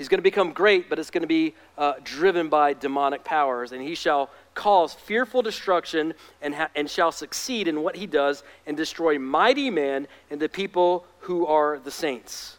[0.00, 3.72] He's going to become great, but it's going to be uh, driven by demonic powers,
[3.72, 8.42] and he shall cause fearful destruction and, ha- and shall succeed in what he does
[8.66, 12.56] and destroy mighty men and the people who are the saints.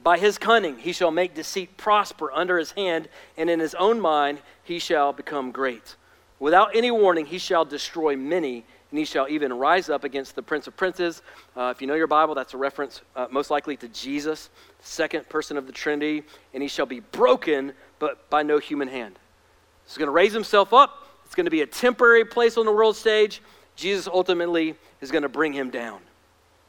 [0.00, 3.98] By his cunning he shall make deceit prosper under his hand, and in his own
[3.98, 5.96] mind he shall become great.
[6.38, 10.42] Without any warning he shall destroy many, and he shall even rise up against the
[10.42, 11.22] prince of princes.
[11.56, 15.28] Uh, if you know your Bible, that's a reference uh, most likely to Jesus, second
[15.28, 16.22] person of the Trinity,
[16.54, 19.18] and he shall be broken, but by no human hand.
[19.86, 21.06] He's going to raise himself up.
[21.26, 23.42] It's going to be a temporary place on the world stage.
[23.76, 26.00] Jesus ultimately is going to bring him down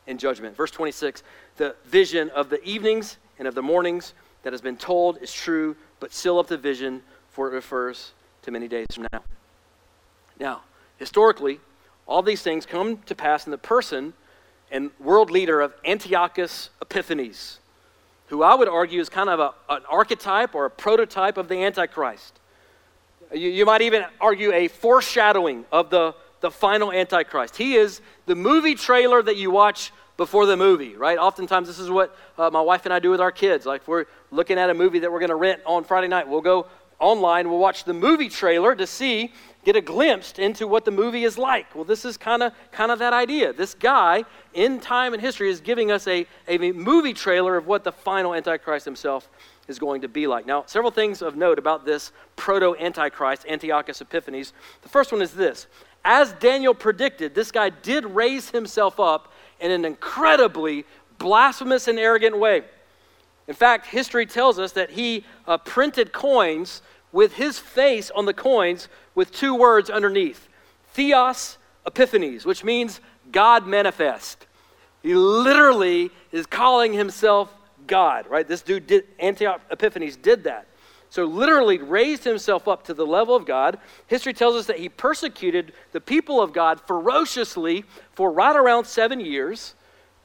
[0.08, 0.56] in judgment.
[0.56, 1.24] Verse 26
[1.58, 5.76] the vision of the evenings and of the mornings that has been told is true,
[6.00, 7.02] but seal up the vision,
[7.32, 9.24] for it refers to many days from now.
[10.40, 10.62] Now,
[10.98, 11.60] historically,
[12.10, 14.14] all these things come to pass in the person
[14.72, 17.60] and world leader of Antiochus Epiphanes,
[18.28, 21.64] who I would argue is kind of a, an archetype or a prototype of the
[21.64, 22.40] Antichrist.
[23.32, 27.56] You, you might even argue a foreshadowing of the, the final Antichrist.
[27.56, 31.18] He is the movie trailer that you watch before the movie, right?
[31.18, 33.68] Oftentimes, this is what uh, my wife and I do with our kids.
[33.68, 36.42] Like, we're looking at a movie that we're going to rent on Friday night, we'll
[36.42, 36.66] go
[37.00, 39.34] online, we'll watch the movie trailer to see,
[39.64, 41.74] get a glimpse into what the movie is like.
[41.74, 43.54] Well, this is kind of kind of that idea.
[43.54, 47.84] This guy in time and history is giving us a, a movie trailer of what
[47.84, 49.30] the final Antichrist himself
[49.68, 50.46] is going to be like.
[50.46, 54.54] Now, several things of note about this proto Antichrist, Antiochus Epiphanes.
[54.82, 55.68] The first one is this
[56.04, 60.86] as Daniel predicted, this guy did raise himself up in an incredibly
[61.18, 62.64] blasphemous and arrogant way.
[63.50, 68.34] In fact, history tells us that he uh, printed coins with his face on the
[68.34, 70.48] coins with two words underneath
[70.94, 71.58] Theos
[71.88, 74.46] Epiphanes, which means God manifest.
[75.02, 77.52] He literally is calling himself
[77.88, 78.48] God, right?
[78.48, 80.68] This dude did, Antioch Epiphanes did that.
[81.10, 83.80] So, literally raised himself up to the level of God.
[84.06, 89.20] History tells us that he persecuted the people of God ferociously for right around seven
[89.20, 89.74] years,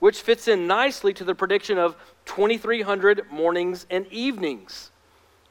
[0.00, 4.90] which fits in nicely to the prediction of 2,300 mornings and evenings,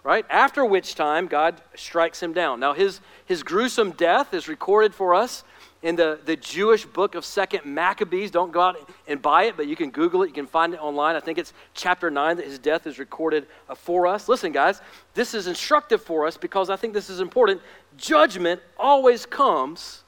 [0.04, 0.26] right?
[0.30, 2.60] After which time, God strikes him down.
[2.60, 5.44] Now, his, his gruesome death is recorded for us
[5.84, 8.32] in the, the Jewish book of Second Maccabees.
[8.32, 10.28] Don't go out and buy it, but you can Google it.
[10.28, 11.16] You can find it online.
[11.16, 14.30] I think it's chapter 9 that his death is recorded uh, for us.
[14.30, 14.82] Listen, guys,
[15.14, 17.62] this is instructive for us because I think this is important.
[17.98, 20.04] Judgment always comes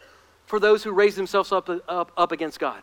[0.46, 2.82] for those who raise themselves up, up, up against God.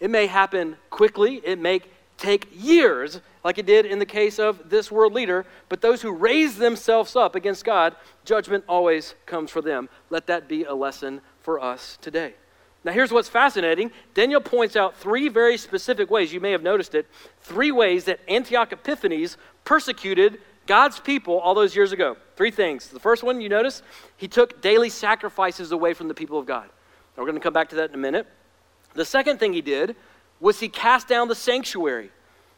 [0.00, 1.80] It may happen quickly, it may
[2.18, 6.12] take years, like it did in the case of this world leader, but those who
[6.12, 9.88] raise themselves up against God, judgment always comes for them.
[10.10, 12.34] Let that be a lesson for us today.
[12.84, 13.90] Now, here's what's fascinating.
[14.14, 17.06] Daniel points out three very specific ways, you may have noticed it,
[17.40, 22.16] three ways that Antioch Epiphanes persecuted God's people all those years ago.
[22.36, 22.88] Three things.
[22.88, 23.82] The first one, you notice,
[24.16, 26.64] he took daily sacrifices away from the people of God.
[26.64, 28.26] Now, we're going to come back to that in a minute.
[28.94, 29.96] The second thing he did
[30.40, 32.10] was he cast down the sanctuary.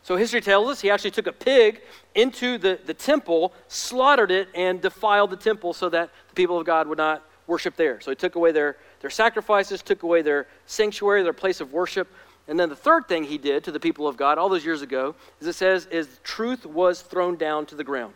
[0.02, 1.82] So history tells us he actually took a pig
[2.14, 6.66] into the, the temple, slaughtered it, and defiled the temple so that the people of
[6.66, 8.00] God would not worship there.
[8.00, 12.08] So he took away their, their sacrifices, took away their sanctuary, their place of worship.
[12.48, 14.82] And then the third thing he did to the people of God all those years
[14.82, 18.14] ago is it says, is truth was thrown down to the ground.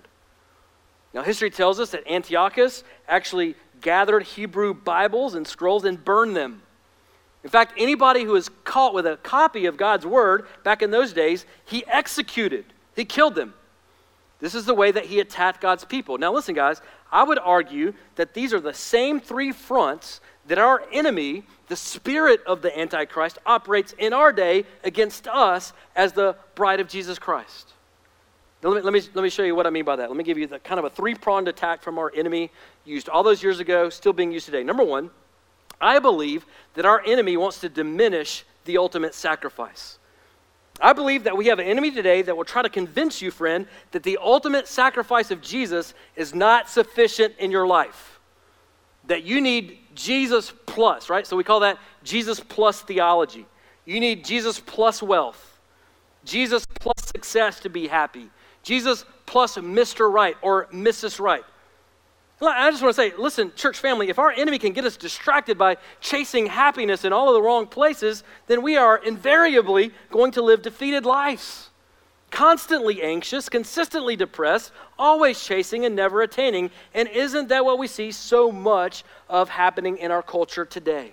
[1.13, 6.63] Now, history tells us that Antiochus actually gathered Hebrew Bibles and scrolls and burned them.
[7.45, 11.13] In fact, anybody who was caught with a copy of God's word back in those
[11.13, 12.65] days, he executed,
[12.97, 13.53] he killed them.
[14.41, 16.19] This is the way that he attacked God's people.
[16.19, 16.81] Now, listen, guys,
[17.13, 22.41] I would argue that these are the same three fronts that our enemy, the spirit
[22.47, 27.73] of the Antichrist, operates in our day against us as the bride of Jesus Christ.
[28.63, 30.09] Now, let, me, let, me, let me show you what I mean by that.
[30.09, 32.51] Let me give you the kind of a three pronged attack from our enemy
[32.85, 34.63] used all those years ago, still being used today.
[34.63, 35.11] Number one,
[35.81, 39.99] I believe that our enemy wants to diminish the ultimate sacrifice.
[40.81, 43.67] I believe that we have an enemy today that will try to convince you, friend,
[43.93, 48.19] that the ultimate sacrifice of Jesus is not sufficient in your life.
[49.07, 51.27] That you need Jesus plus, right?
[51.27, 53.47] So we call that Jesus plus theology.
[53.85, 55.61] You need Jesus plus wealth,
[56.25, 58.31] Jesus plus success to be happy,
[58.63, 60.11] Jesus plus Mr.
[60.11, 61.21] Right or Mrs.
[61.21, 61.45] Right.
[62.43, 65.57] I just want to say, listen, church family, if our enemy can get us distracted
[65.57, 70.43] by chasing happiness in all of the wrong places, then we are invariably going to
[70.43, 71.71] live defeated lives.
[72.35, 76.69] constantly anxious, consistently depressed, always chasing and never attaining.
[76.93, 81.13] And isn't that what we see so much of happening in our culture today?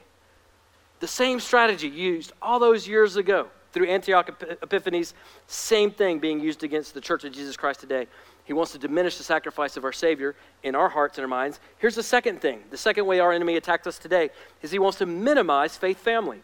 [0.99, 4.29] The same strategy used all those years ago through Antioch
[4.63, 5.13] Epiphanes,
[5.45, 8.07] same thing being used against the church of Jesus Christ today.
[8.43, 11.59] He wants to diminish the sacrifice of our Savior in our hearts and our minds.
[11.77, 14.29] Here's the second thing the second way our enemy attacks us today
[14.61, 16.41] is he wants to minimize faith family.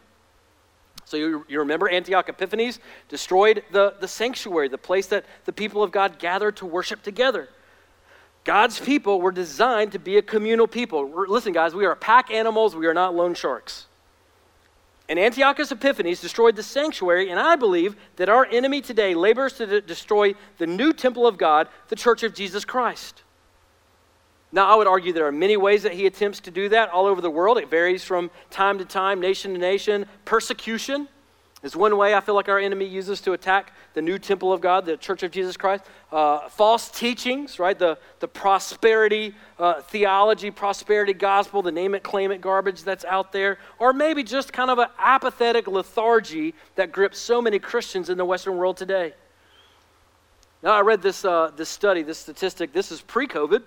[1.04, 5.82] So you, you remember Antioch Epiphanes destroyed the, the sanctuary, the place that the people
[5.82, 7.48] of God gathered to worship together.
[8.44, 11.10] God's people were designed to be a communal people.
[11.28, 13.86] Listen, guys, we are pack animals, we are not lone sharks.
[15.08, 19.66] And Antiochus Epiphanes destroyed the sanctuary, and I believe that our enemy today labors to
[19.66, 23.22] de- destroy the new temple of God, the church of Jesus Christ.
[24.52, 27.06] Now, I would argue there are many ways that he attempts to do that all
[27.06, 27.58] over the world.
[27.58, 30.06] It varies from time to time, nation to nation.
[30.24, 31.08] Persecution
[31.62, 34.60] is one way I feel like our enemy uses to attack the new temple of
[34.60, 35.84] God, the church of Jesus Christ.
[36.12, 37.76] Uh, false teachings, right?
[37.76, 43.32] The, the prosperity uh, theology, prosperity gospel, the name it, claim it garbage that's out
[43.32, 43.58] there.
[43.80, 48.24] Or maybe just kind of an apathetic lethargy that grips so many Christians in the
[48.24, 49.14] Western world today.
[50.62, 52.72] Now, I read this, uh, this study, this statistic.
[52.72, 53.62] This is pre COVID.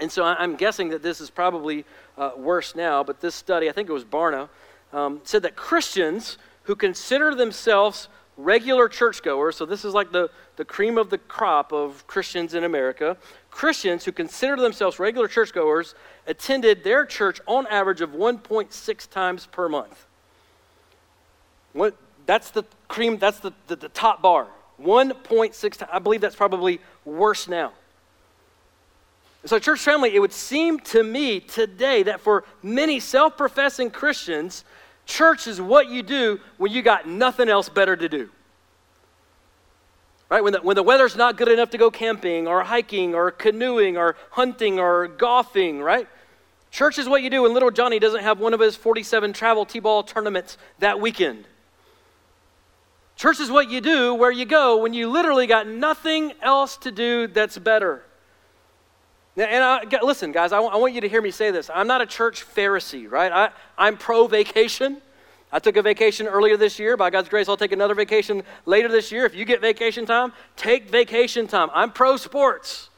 [0.00, 1.84] And so I'm guessing that this is probably
[2.18, 4.48] uh, worse now, but this study, I think it was Barna,
[4.92, 10.64] um, said that Christians who consider themselves regular churchgoers, so this is like the, the
[10.64, 13.16] cream of the crop of Christians in America,
[13.50, 15.94] Christians who consider themselves regular churchgoers
[16.26, 20.06] attended their church on average of 1.6 times per month.
[21.72, 21.96] What,
[22.26, 24.48] that's the cream, that's the, the, the top bar.
[24.80, 25.90] 1.6 times.
[25.92, 27.72] I believe that's probably worse now.
[29.46, 34.64] So, church family, it would seem to me today that for many self professing Christians,
[35.06, 38.30] church is what you do when you got nothing else better to do.
[40.30, 40.42] Right?
[40.42, 43.96] When the, when the weather's not good enough to go camping or hiking or canoeing
[43.96, 46.08] or hunting or golfing, right?
[46.70, 49.64] Church is what you do when little Johnny doesn't have one of his 47 travel
[49.64, 51.46] T ball tournaments that weekend.
[53.16, 56.90] Church is what you do where you go when you literally got nothing else to
[56.90, 58.02] do that's better.
[59.36, 61.68] And I, listen, guys, I, I want you to hear me say this.
[61.74, 63.32] I'm not a church Pharisee, right?
[63.32, 64.98] I, I'm pro vacation.
[65.50, 66.96] I took a vacation earlier this year.
[66.96, 69.24] By God's grace, I'll take another vacation later this year.
[69.24, 71.68] If you get vacation time, take vacation time.
[71.74, 72.90] I'm pro sports.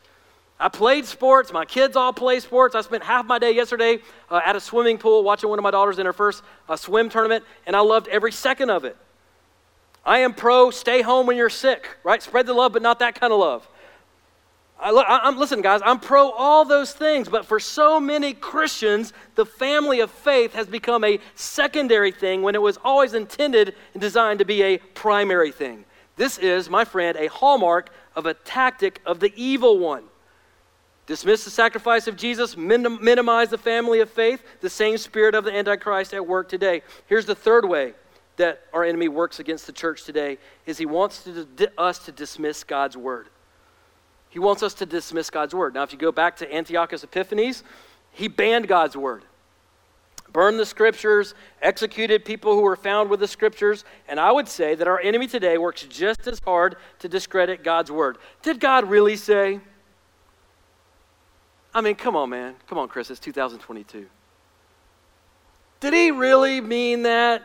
[0.58, 1.52] I played sports.
[1.52, 2.74] My kids all play sports.
[2.74, 3.98] I spent half my day yesterday
[4.30, 7.08] uh, at a swimming pool watching one of my daughters in her first uh, swim
[7.08, 8.96] tournament, and I loved every second of it.
[10.04, 12.22] I am pro stay home when you're sick, right?
[12.22, 13.68] Spread the love, but not that kind of love.
[14.78, 19.46] I, am listen, guys, I'm pro all those things, but for so many Christians, the
[19.46, 24.38] family of faith has become a secondary thing when it was always intended and designed
[24.40, 25.84] to be a primary thing.
[26.16, 30.04] This is, my friend, a hallmark of a tactic of the evil one.
[31.06, 35.44] Dismiss the sacrifice of Jesus, minim- minimize the family of faith, the same spirit of
[35.44, 36.82] the Antichrist at work today.
[37.06, 37.94] Here's the third way
[38.36, 40.36] that our enemy works against the church today
[40.66, 43.28] is he wants to, us to dismiss God's word.
[44.36, 45.72] He wants us to dismiss God's word.
[45.72, 47.64] Now, if you go back to Antiochus Epiphanes,
[48.10, 49.24] he banned God's word,
[50.30, 53.86] burned the scriptures, executed people who were found with the scriptures.
[54.06, 57.90] And I would say that our enemy today works just as hard to discredit God's
[57.90, 58.18] word.
[58.42, 59.58] Did God really say?
[61.72, 62.56] I mean, come on, man.
[62.68, 63.10] Come on, Chris.
[63.10, 64.04] It's 2022.
[65.80, 67.42] Did he really mean that?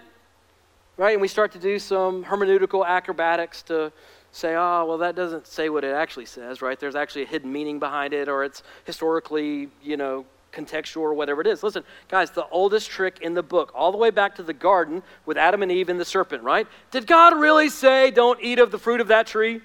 [0.98, 1.14] Right?
[1.14, 3.94] And we start to do some hermeneutical acrobatics to
[4.32, 6.80] say, oh, well, that doesn't say what it actually says, right?
[6.80, 11.42] There's actually a hidden meaning behind it, or it's historically, you know, contextual or whatever
[11.42, 11.64] it is.
[11.64, 15.04] Listen, guys, the oldest trick in the book, all the way back to the garden
[15.26, 16.68] with Adam and Eve and the serpent, right?
[16.92, 19.62] Did God really say, don't eat of the fruit of that tree?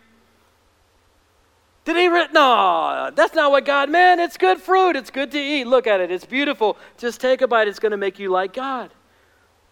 [1.84, 2.08] Did he?
[2.08, 4.20] Re- no, that's not what God meant.
[4.20, 4.96] It's good fruit.
[4.96, 5.68] It's good to eat.
[5.68, 6.10] Look at it.
[6.10, 6.76] It's beautiful.
[6.98, 7.68] Just take a bite.
[7.68, 8.90] It's going to make you like God.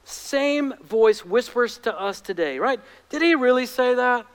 [0.04, 2.78] Same voice whispers to us today, right?
[3.08, 4.26] Did he really say that?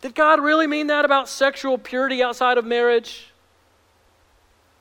[0.00, 3.30] Did God really mean that about sexual purity outside of marriage?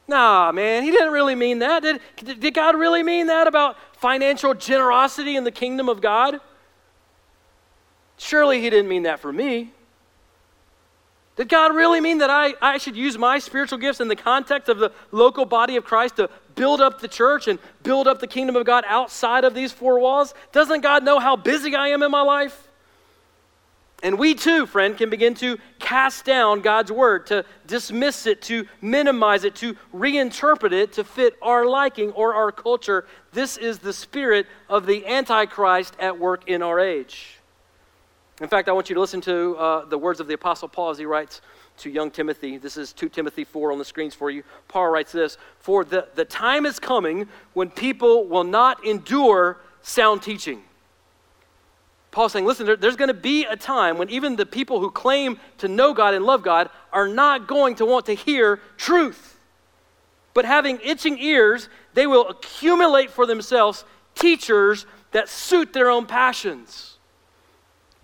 [0.08, 1.84] Nah, man, he didn't really mean that.
[1.84, 2.01] Did,
[2.39, 6.39] did God really mean that about financial generosity in the kingdom of God?
[8.17, 9.72] Surely he didn't mean that for me.
[11.36, 14.67] Did God really mean that I, I should use my spiritual gifts in the context
[14.67, 18.28] of the local body of Christ to build up the church and build up the
[18.28, 20.34] kingdom of God outside of these four walls?
[20.51, 22.68] Doesn't God know how busy I am in my life?
[24.02, 28.66] And we too, friend, can begin to cast down God's word, to dismiss it, to
[28.82, 33.06] minimize it, to reinterpret it to fit our liking or our culture.
[33.34, 37.39] This is the spirit of the Antichrist at work in our age.
[38.39, 40.91] In fact, I want you to listen to uh, the words of the Apostle Paul
[40.91, 41.41] as he writes
[41.80, 42.58] to young Timothy.
[42.58, 44.43] This is 2 Timothy 4 on the screens for you.
[44.70, 50.22] Paul writes this For the, the time is coming when people will not endure sound
[50.22, 50.64] teaching.
[52.12, 54.89] Paul's saying, listen, there, there's going to be a time when even the people who
[54.89, 59.38] claim to know God and love God are not going to want to hear truth.
[60.34, 63.84] But having itching ears, they will accumulate for themselves
[64.16, 66.97] teachers that suit their own passions.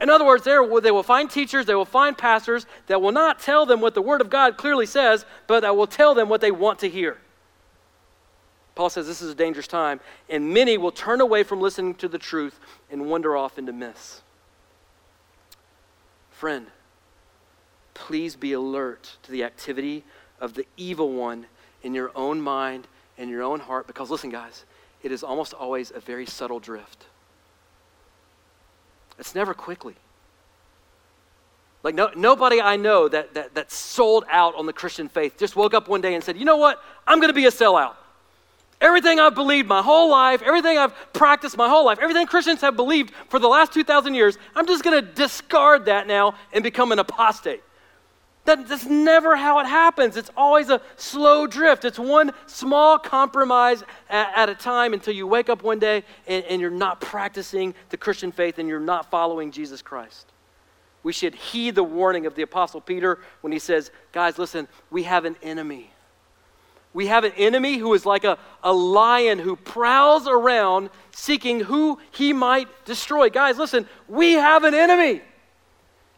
[0.02, 0.60] In other words, they
[0.92, 4.22] will find teachers, they will find pastors that will not tell them what the Word
[4.22, 7.18] of God clearly says, but that will tell them what they want to hear.
[8.76, 12.10] Paul says this is a dangerous time, and many will turn away from listening to
[12.10, 12.60] the truth
[12.92, 14.22] and wander off into myths.
[16.30, 16.68] Friend,
[17.94, 20.04] please be alert to the activity
[20.42, 21.46] of the evil one
[21.82, 24.66] in your own mind and your own heart, because listen, guys,
[25.02, 27.06] it is almost always a very subtle drift.
[29.18, 29.96] It's never quickly.
[31.84, 35.56] Like, no, nobody I know that, that, that sold out on the Christian faith just
[35.56, 36.82] woke up one day and said, you know what?
[37.08, 37.94] I'm going to be a sellout.
[38.82, 42.76] Everything I've believed my whole life, everything I've practiced my whole life, everything Christians have
[42.76, 46.92] believed for the last 2,000 years, I'm just going to discard that now and become
[46.92, 47.64] an apostate.
[48.46, 50.18] That, that's never how it happens.
[50.18, 51.84] It's always a slow drift.
[51.84, 56.46] It's one small compromise at, at a time until you wake up one day and,
[56.46, 60.32] and you're not practicing the Christian faith and you're not following Jesus Christ.
[61.02, 65.04] We should heed the warning of the Apostle Peter when he says, Guys, listen, we
[65.04, 65.92] have an enemy.
[66.96, 72.00] We have an enemy who is like a, a lion who prowls around seeking who
[72.12, 73.30] he might destroy.
[73.30, 75.22] Guys, listen, we have an enemy.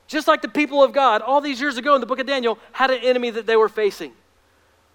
[0.05, 2.59] Just like the people of God, all these years ago in the book of Daniel,
[2.73, 4.13] had an enemy that they were facing.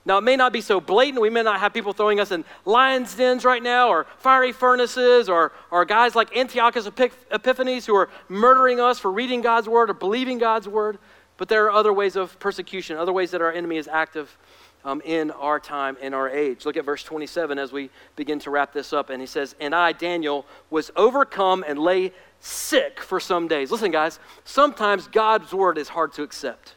[0.04, 1.20] Now, it may not be so blatant.
[1.20, 5.28] We may not have people throwing us in lion's dens right now, or fiery furnaces,
[5.28, 9.94] or, or guys like Antiochus Epiphanes who are murdering us for reading God's word or
[9.94, 10.98] believing God's word.
[11.38, 14.38] But there are other ways of persecution, other ways that our enemy is active
[14.84, 16.64] um, in our time, in our age.
[16.64, 19.10] Look at verse 27 as we begin to wrap this up.
[19.10, 23.70] And he says, And I, Daniel, was overcome and lay sick for some days.
[23.70, 26.74] Listen, guys, sometimes God's word is hard to accept.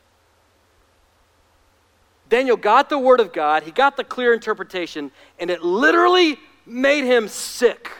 [2.30, 7.04] Daniel got the word of God, he got the clear interpretation, and it literally made
[7.04, 7.92] him sick.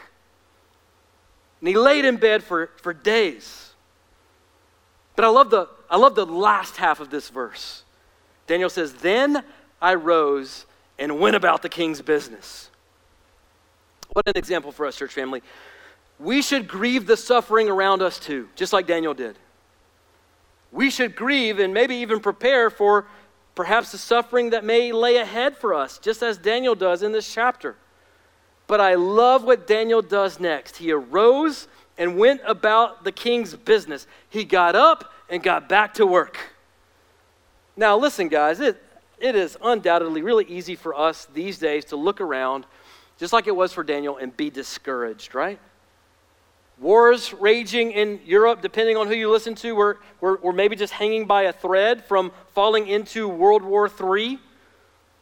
[1.60, 3.72] And he laid in bed for, for days.
[5.14, 7.84] But I love, the, I love the last half of this verse.
[8.46, 9.42] Daniel says, Then
[9.80, 10.66] I rose
[10.98, 12.70] and went about the king's business.
[14.12, 15.42] What an example for us, church family
[16.18, 19.38] we should grieve the suffering around us too, just like Daniel did.
[20.72, 23.06] We should grieve and maybe even prepare for
[23.54, 27.32] perhaps the suffering that may lay ahead for us, just as Daniel does in this
[27.32, 27.76] chapter.
[28.66, 30.76] But I love what Daniel does next.
[30.76, 34.06] He arose and went about the king's business.
[34.28, 36.38] He got up and got back to work.
[37.76, 38.82] Now, listen, guys, it,
[39.18, 42.66] it is undoubtedly really easy for us these days to look around,
[43.18, 45.58] just like it was for Daniel, and be discouraged, right?
[46.78, 50.92] Wars raging in Europe, depending on who you listen to, we're, we're, we're maybe just
[50.92, 54.38] hanging by a thread from falling into World War III.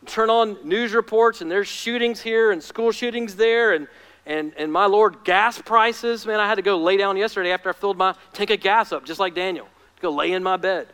[0.07, 3.87] Turn on news reports, and there's shootings here and school shootings there, and,
[4.27, 6.27] and, and my Lord, gas prices.
[6.27, 8.91] Man, I had to go lay down yesterday after I filled my tank of gas
[8.91, 10.89] up, just like Daniel, to go lay in my bed.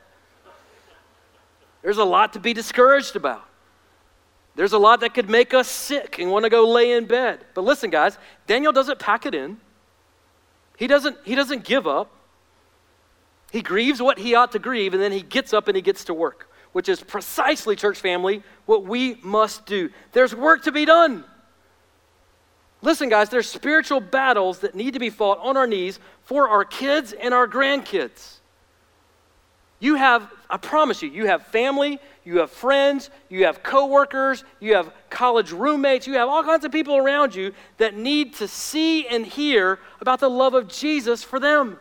[1.83, 3.45] There's a lot to be discouraged about.
[4.57, 7.45] There's a lot that could make us sick and want to go lay in bed.
[7.55, 9.59] But listen, guys, Daniel doesn't pack it in.
[10.77, 12.11] He doesn't, he doesn't give up.
[13.53, 16.05] He grieves what he ought to grieve, and then he gets up and he gets
[16.05, 19.91] to work, which is precisely, church family, what we must do.
[20.13, 21.25] There's work to be done.
[22.83, 26.65] Listen, guys, there's spiritual battles that need to be fought on our knees for our
[26.65, 28.40] kids and our grandkids.
[29.81, 34.75] You have, I promise you, you have family, you have friends, you have coworkers, you
[34.75, 39.09] have college roommates, you have all kinds of people around you that need to see
[39.09, 41.79] and hear about the love of Jesus for them.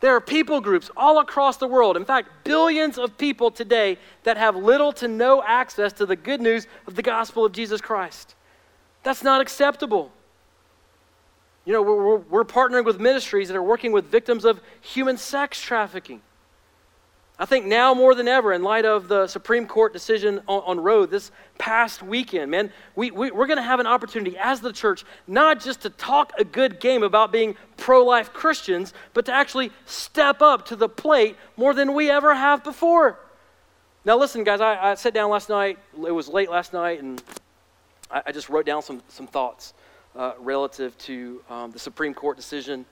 [0.00, 4.36] There are people groups all across the world, in fact, billions of people today that
[4.36, 8.34] have little to no access to the good news of the gospel of Jesus Christ.
[9.02, 10.12] That's not acceptable.
[11.68, 15.60] You know, we're, we're, partnering with ministries that are working with victims of human sex
[15.60, 16.22] trafficking.
[17.38, 20.80] I think now more than ever, in light of the Supreme Court decision on, on
[20.80, 24.72] Roe this past weekend, man, we, we, we're going to have an opportunity as the
[24.72, 29.32] church not just to talk a good game about being pro life Christians, but to
[29.34, 33.18] actually step up to the plate more than we ever have before.
[34.06, 35.78] Now, listen, guys, I, I sat down last night.
[35.94, 37.22] It was late last night, and
[38.10, 39.74] I, I just wrote down some, some thoughts
[40.18, 42.84] uh, relative to um, the Supreme Court decision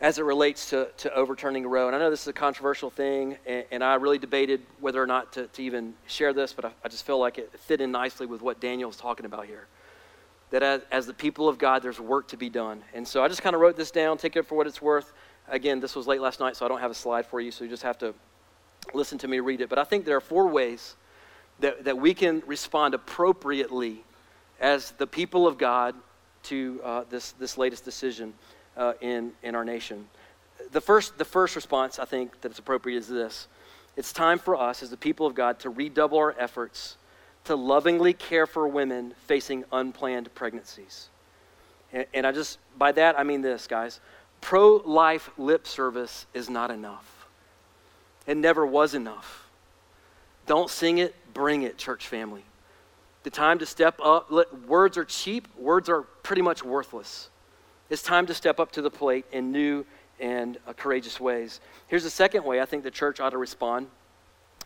[0.00, 1.86] as it relates to, to overturning Roe.
[1.86, 5.06] And I know this is a controversial thing, and, and I really debated whether or
[5.06, 7.90] not to, to even share this, but I, I, just feel like it fit in
[7.90, 9.66] nicely with what Daniel's talking about here.
[10.50, 12.82] That as, as the people of God, there's work to be done.
[12.94, 15.12] And so I just kind of wrote this down, take it for what it's worth.
[15.48, 17.64] Again, this was late last night, so I don't have a slide for you, so
[17.64, 18.14] you just have to
[18.94, 19.68] listen to me read it.
[19.68, 20.96] But I think there are four ways
[21.60, 24.04] that, that we can respond appropriately
[24.60, 25.94] as the people of God
[26.44, 28.34] to uh, this, this latest decision
[28.76, 30.08] uh, in, in our nation.
[30.72, 33.48] The first, the first response I think that's appropriate is this
[33.96, 36.96] it's time for us as the people of God to redouble our efforts
[37.44, 41.08] to lovingly care for women facing unplanned pregnancies.
[41.92, 44.00] And, and I just, by that, I mean this, guys.
[44.40, 47.26] Pro life lip service is not enough,
[48.26, 49.48] it never was enough.
[50.46, 52.44] Don't sing it, bring it, church family.
[53.28, 54.32] The time to step up,
[54.66, 57.28] words are cheap, words are pretty much worthless.
[57.90, 59.84] It's time to step up to the plate in new
[60.18, 61.60] and uh, courageous ways.
[61.88, 63.88] Here's the second way I think the church ought to respond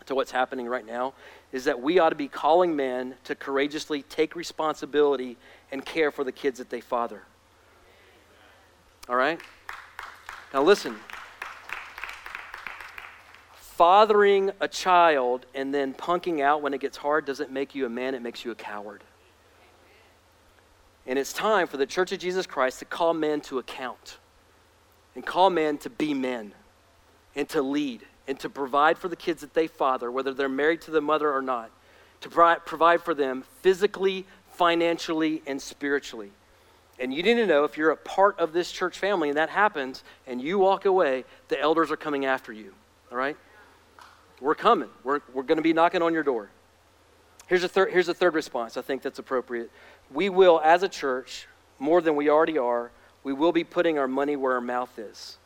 [0.07, 1.13] to what's happening right now
[1.51, 5.37] is that we ought to be calling men to courageously take responsibility
[5.73, 7.25] and care for the kids that they father.
[9.09, 9.41] All right?
[10.55, 10.95] Now listen.
[13.77, 17.89] Fathering a child and then punking out when it gets hard doesn't make you a
[17.89, 19.03] man, it makes you a coward.
[21.07, 24.19] And it's time for the Church of Jesus Christ to call men to account
[25.15, 26.53] and call men to be men
[27.35, 30.83] and to lead and to provide for the kids that they father, whether they're married
[30.83, 31.71] to the mother or not,
[32.21, 36.31] to provide for them physically, financially, and spiritually.
[37.01, 39.49] And you need to know if you're a part of this church family and that
[39.49, 42.75] happens and you walk away, the elders are coming after you.
[43.11, 43.37] All right?
[44.43, 44.89] We're coming.
[45.05, 46.51] We're, we're going to be knocking on your door.
[47.47, 49.71] Here's a, thir- here's a third response I think that's appropriate
[50.13, 51.47] we will, as a church,
[51.79, 52.91] more than we already are,
[53.25, 55.39] we will be putting our money where our mouth is.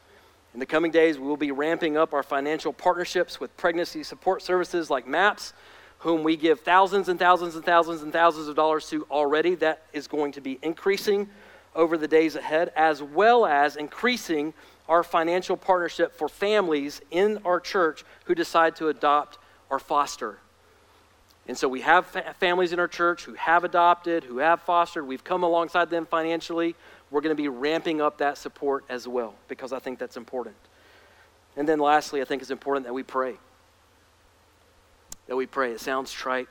[0.55, 4.42] In the coming days, we will be ramping up our financial partnerships with pregnancy support
[4.42, 5.53] services like MAPS,
[5.99, 9.55] whom we give thousands and thousands and thousands and thousands of dollars to already.
[9.55, 11.28] That is going to be increasing
[11.74, 14.55] over the days ahead, as well as increasing
[14.89, 20.39] our financial partnership for families in our church who decide to adopt or foster
[21.49, 25.07] and so we have fa- families in our church who have adopted, who have fostered.
[25.07, 26.74] We've come alongside them financially.
[27.11, 30.57] We're going to be ramping up that support as well because I think that's important.
[31.57, 33.37] And then lastly, I think it's important that we pray.
[35.28, 35.72] That we pray.
[35.72, 36.49] It sounds trite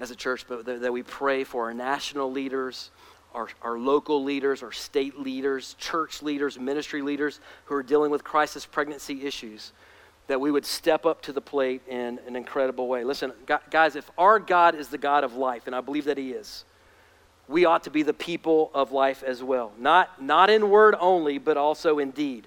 [0.00, 2.90] as a church, but that, that we pray for our national leaders,
[3.34, 8.24] our, our local leaders, our state leaders, church leaders, ministry leaders who are dealing with
[8.24, 9.72] crisis pregnancy issues
[10.28, 13.04] that we would step up to the plate in an incredible way.
[13.04, 13.32] Listen,
[13.70, 16.64] guys, if our God is the God of life, and I believe that He is,
[17.48, 19.72] we ought to be the people of life as well.
[19.78, 22.46] Not, not in word only, but also in deed.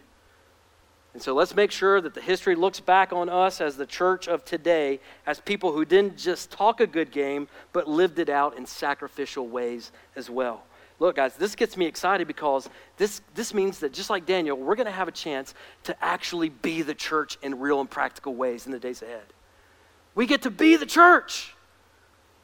[1.13, 4.27] And so let's make sure that the history looks back on us as the church
[4.27, 8.57] of today as people who didn't just talk a good game, but lived it out
[8.57, 10.63] in sacrificial ways as well.
[10.99, 14.75] Look, guys, this gets me excited because this, this means that just like Daniel, we're
[14.75, 18.65] going to have a chance to actually be the church in real and practical ways
[18.65, 19.25] in the days ahead.
[20.15, 21.53] We get to be the church.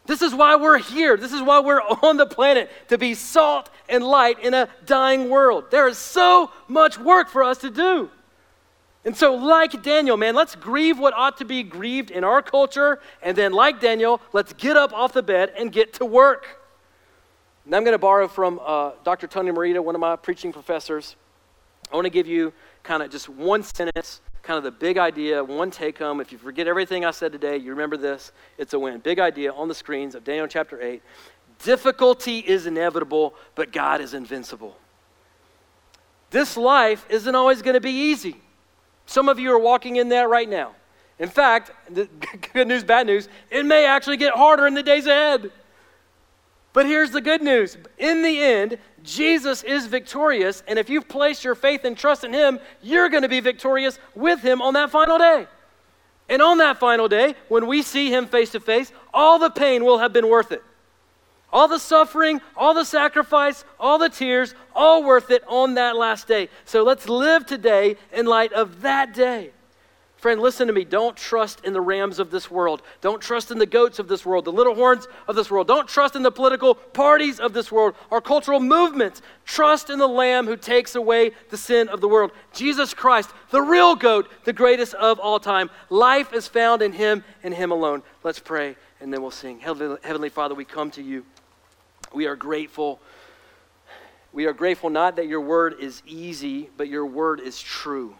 [0.05, 1.15] This is why we're here.
[1.15, 5.29] This is why we're on the planet to be salt and light in a dying
[5.29, 5.65] world.
[5.71, 8.09] There is so much work for us to do.
[9.03, 12.99] And so, like Daniel, man, let's grieve what ought to be grieved in our culture.
[13.23, 16.60] And then, like Daniel, let's get up off the bed and get to work.
[17.71, 19.27] And I'm going to borrow from uh, Dr.
[19.27, 21.15] Tony Merida, one of my preaching professors.
[21.89, 22.51] I want to give you
[22.83, 26.19] kind of just one sentence, kind of the big idea, one take home.
[26.19, 28.99] If you forget everything I said today, you remember this, it's a win.
[28.99, 31.01] Big idea on the screens of Daniel chapter 8.
[31.63, 34.75] Difficulty is inevitable, but God is invincible.
[36.29, 38.35] This life isn't always going to be easy.
[39.05, 40.75] Some of you are walking in that right now.
[41.19, 41.71] In fact,
[42.53, 45.51] good news, bad news, it may actually get harder in the days ahead.
[46.73, 47.77] But here's the good news.
[47.97, 52.33] In the end, Jesus is victorious, and if you've placed your faith and trust in
[52.33, 55.47] Him, you're going to be victorious with Him on that final day.
[56.29, 59.83] And on that final day, when we see Him face to face, all the pain
[59.83, 60.63] will have been worth it.
[61.51, 66.25] All the suffering, all the sacrifice, all the tears, all worth it on that last
[66.27, 66.47] day.
[66.63, 69.51] So let's live today in light of that day.
[70.21, 70.85] Friend, listen to me.
[70.85, 72.83] Don't trust in the rams of this world.
[73.01, 75.65] Don't trust in the goats of this world, the little horns of this world.
[75.67, 79.23] Don't trust in the political parties of this world, our cultural movements.
[79.45, 82.29] Trust in the Lamb who takes away the sin of the world.
[82.53, 85.71] Jesus Christ, the real goat, the greatest of all time.
[85.89, 88.03] Life is found in him and him alone.
[88.23, 89.59] Let's pray and then we'll sing.
[89.59, 91.25] Heavenly Father, we come to you.
[92.13, 93.01] We are grateful
[94.33, 98.15] We are grateful not that your word is easy, but your word is true.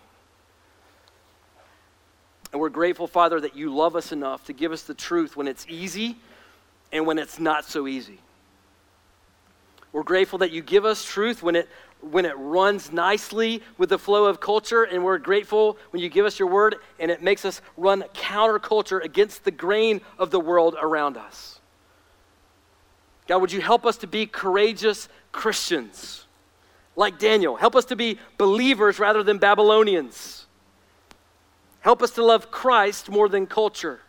[2.52, 5.48] And we're grateful, Father, that you love us enough to give us the truth when
[5.48, 6.18] it's easy
[6.92, 8.20] and when it's not so easy.
[9.94, 14.00] We're grateful that you give us truth when it, when it runs nicely with the
[14.00, 17.44] flow of culture, and we're grateful when you give us your word and it makes
[17.44, 21.60] us run counterculture against the grain of the world around us.
[23.28, 26.26] God, would you help us to be courageous Christians
[26.96, 27.56] like Daniel?
[27.56, 30.41] Help us to be believers rather than Babylonians.
[31.82, 34.00] Help us to love Christ more than culture.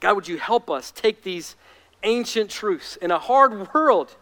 [0.00, 1.56] God, would you help us take these
[2.02, 4.14] ancient truths in a hard world?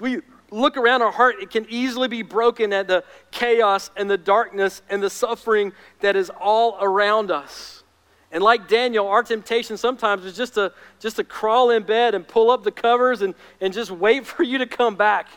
[0.00, 0.20] We
[0.50, 4.82] look around our heart, it can easily be broken at the chaos and the darkness
[4.90, 7.84] and the suffering that is all around us.
[8.32, 12.26] And like Daniel, our temptation sometimes is just to just to crawl in bed and
[12.26, 15.28] pull up the covers and, and just wait for you to come back.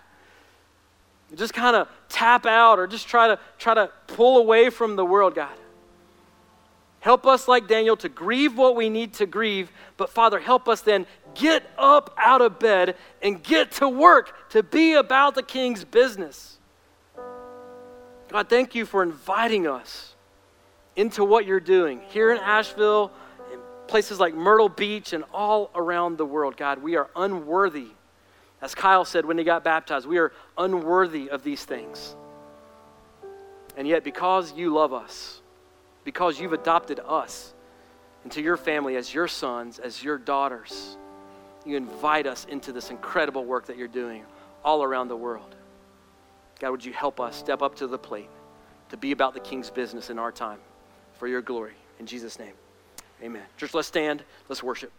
[1.36, 5.06] Just kind of tap out or just try to try to pull away from the
[5.06, 5.56] world, God.
[7.00, 10.80] Help us, like Daniel, to grieve what we need to grieve, but Father, help us
[10.80, 11.06] then
[11.36, 16.58] get up out of bed and get to work to be about the King's business.
[18.30, 20.16] God, thank you for inviting us
[20.96, 23.12] into what you're doing here in Asheville,
[23.52, 26.56] in places like Myrtle Beach, and all around the world.
[26.56, 27.90] God, we are unworthy
[28.64, 32.16] as Kyle said when he got baptized, we are unworthy of these things.
[33.76, 35.42] And yet, because you love us,
[36.06, 37.54] because you've adopted us
[38.24, 40.96] into your family as your sons, as your daughters,
[41.66, 44.24] you invite us into this incredible work that you're doing
[44.64, 45.56] all around the world.
[46.62, 48.30] God, would you help us step up to the plate
[48.92, 50.60] to be about the king's business in our time
[51.16, 51.74] for your glory?
[52.00, 52.54] In Jesus' name,
[53.22, 53.44] amen.
[53.58, 54.94] Church, let's stand, let's worship.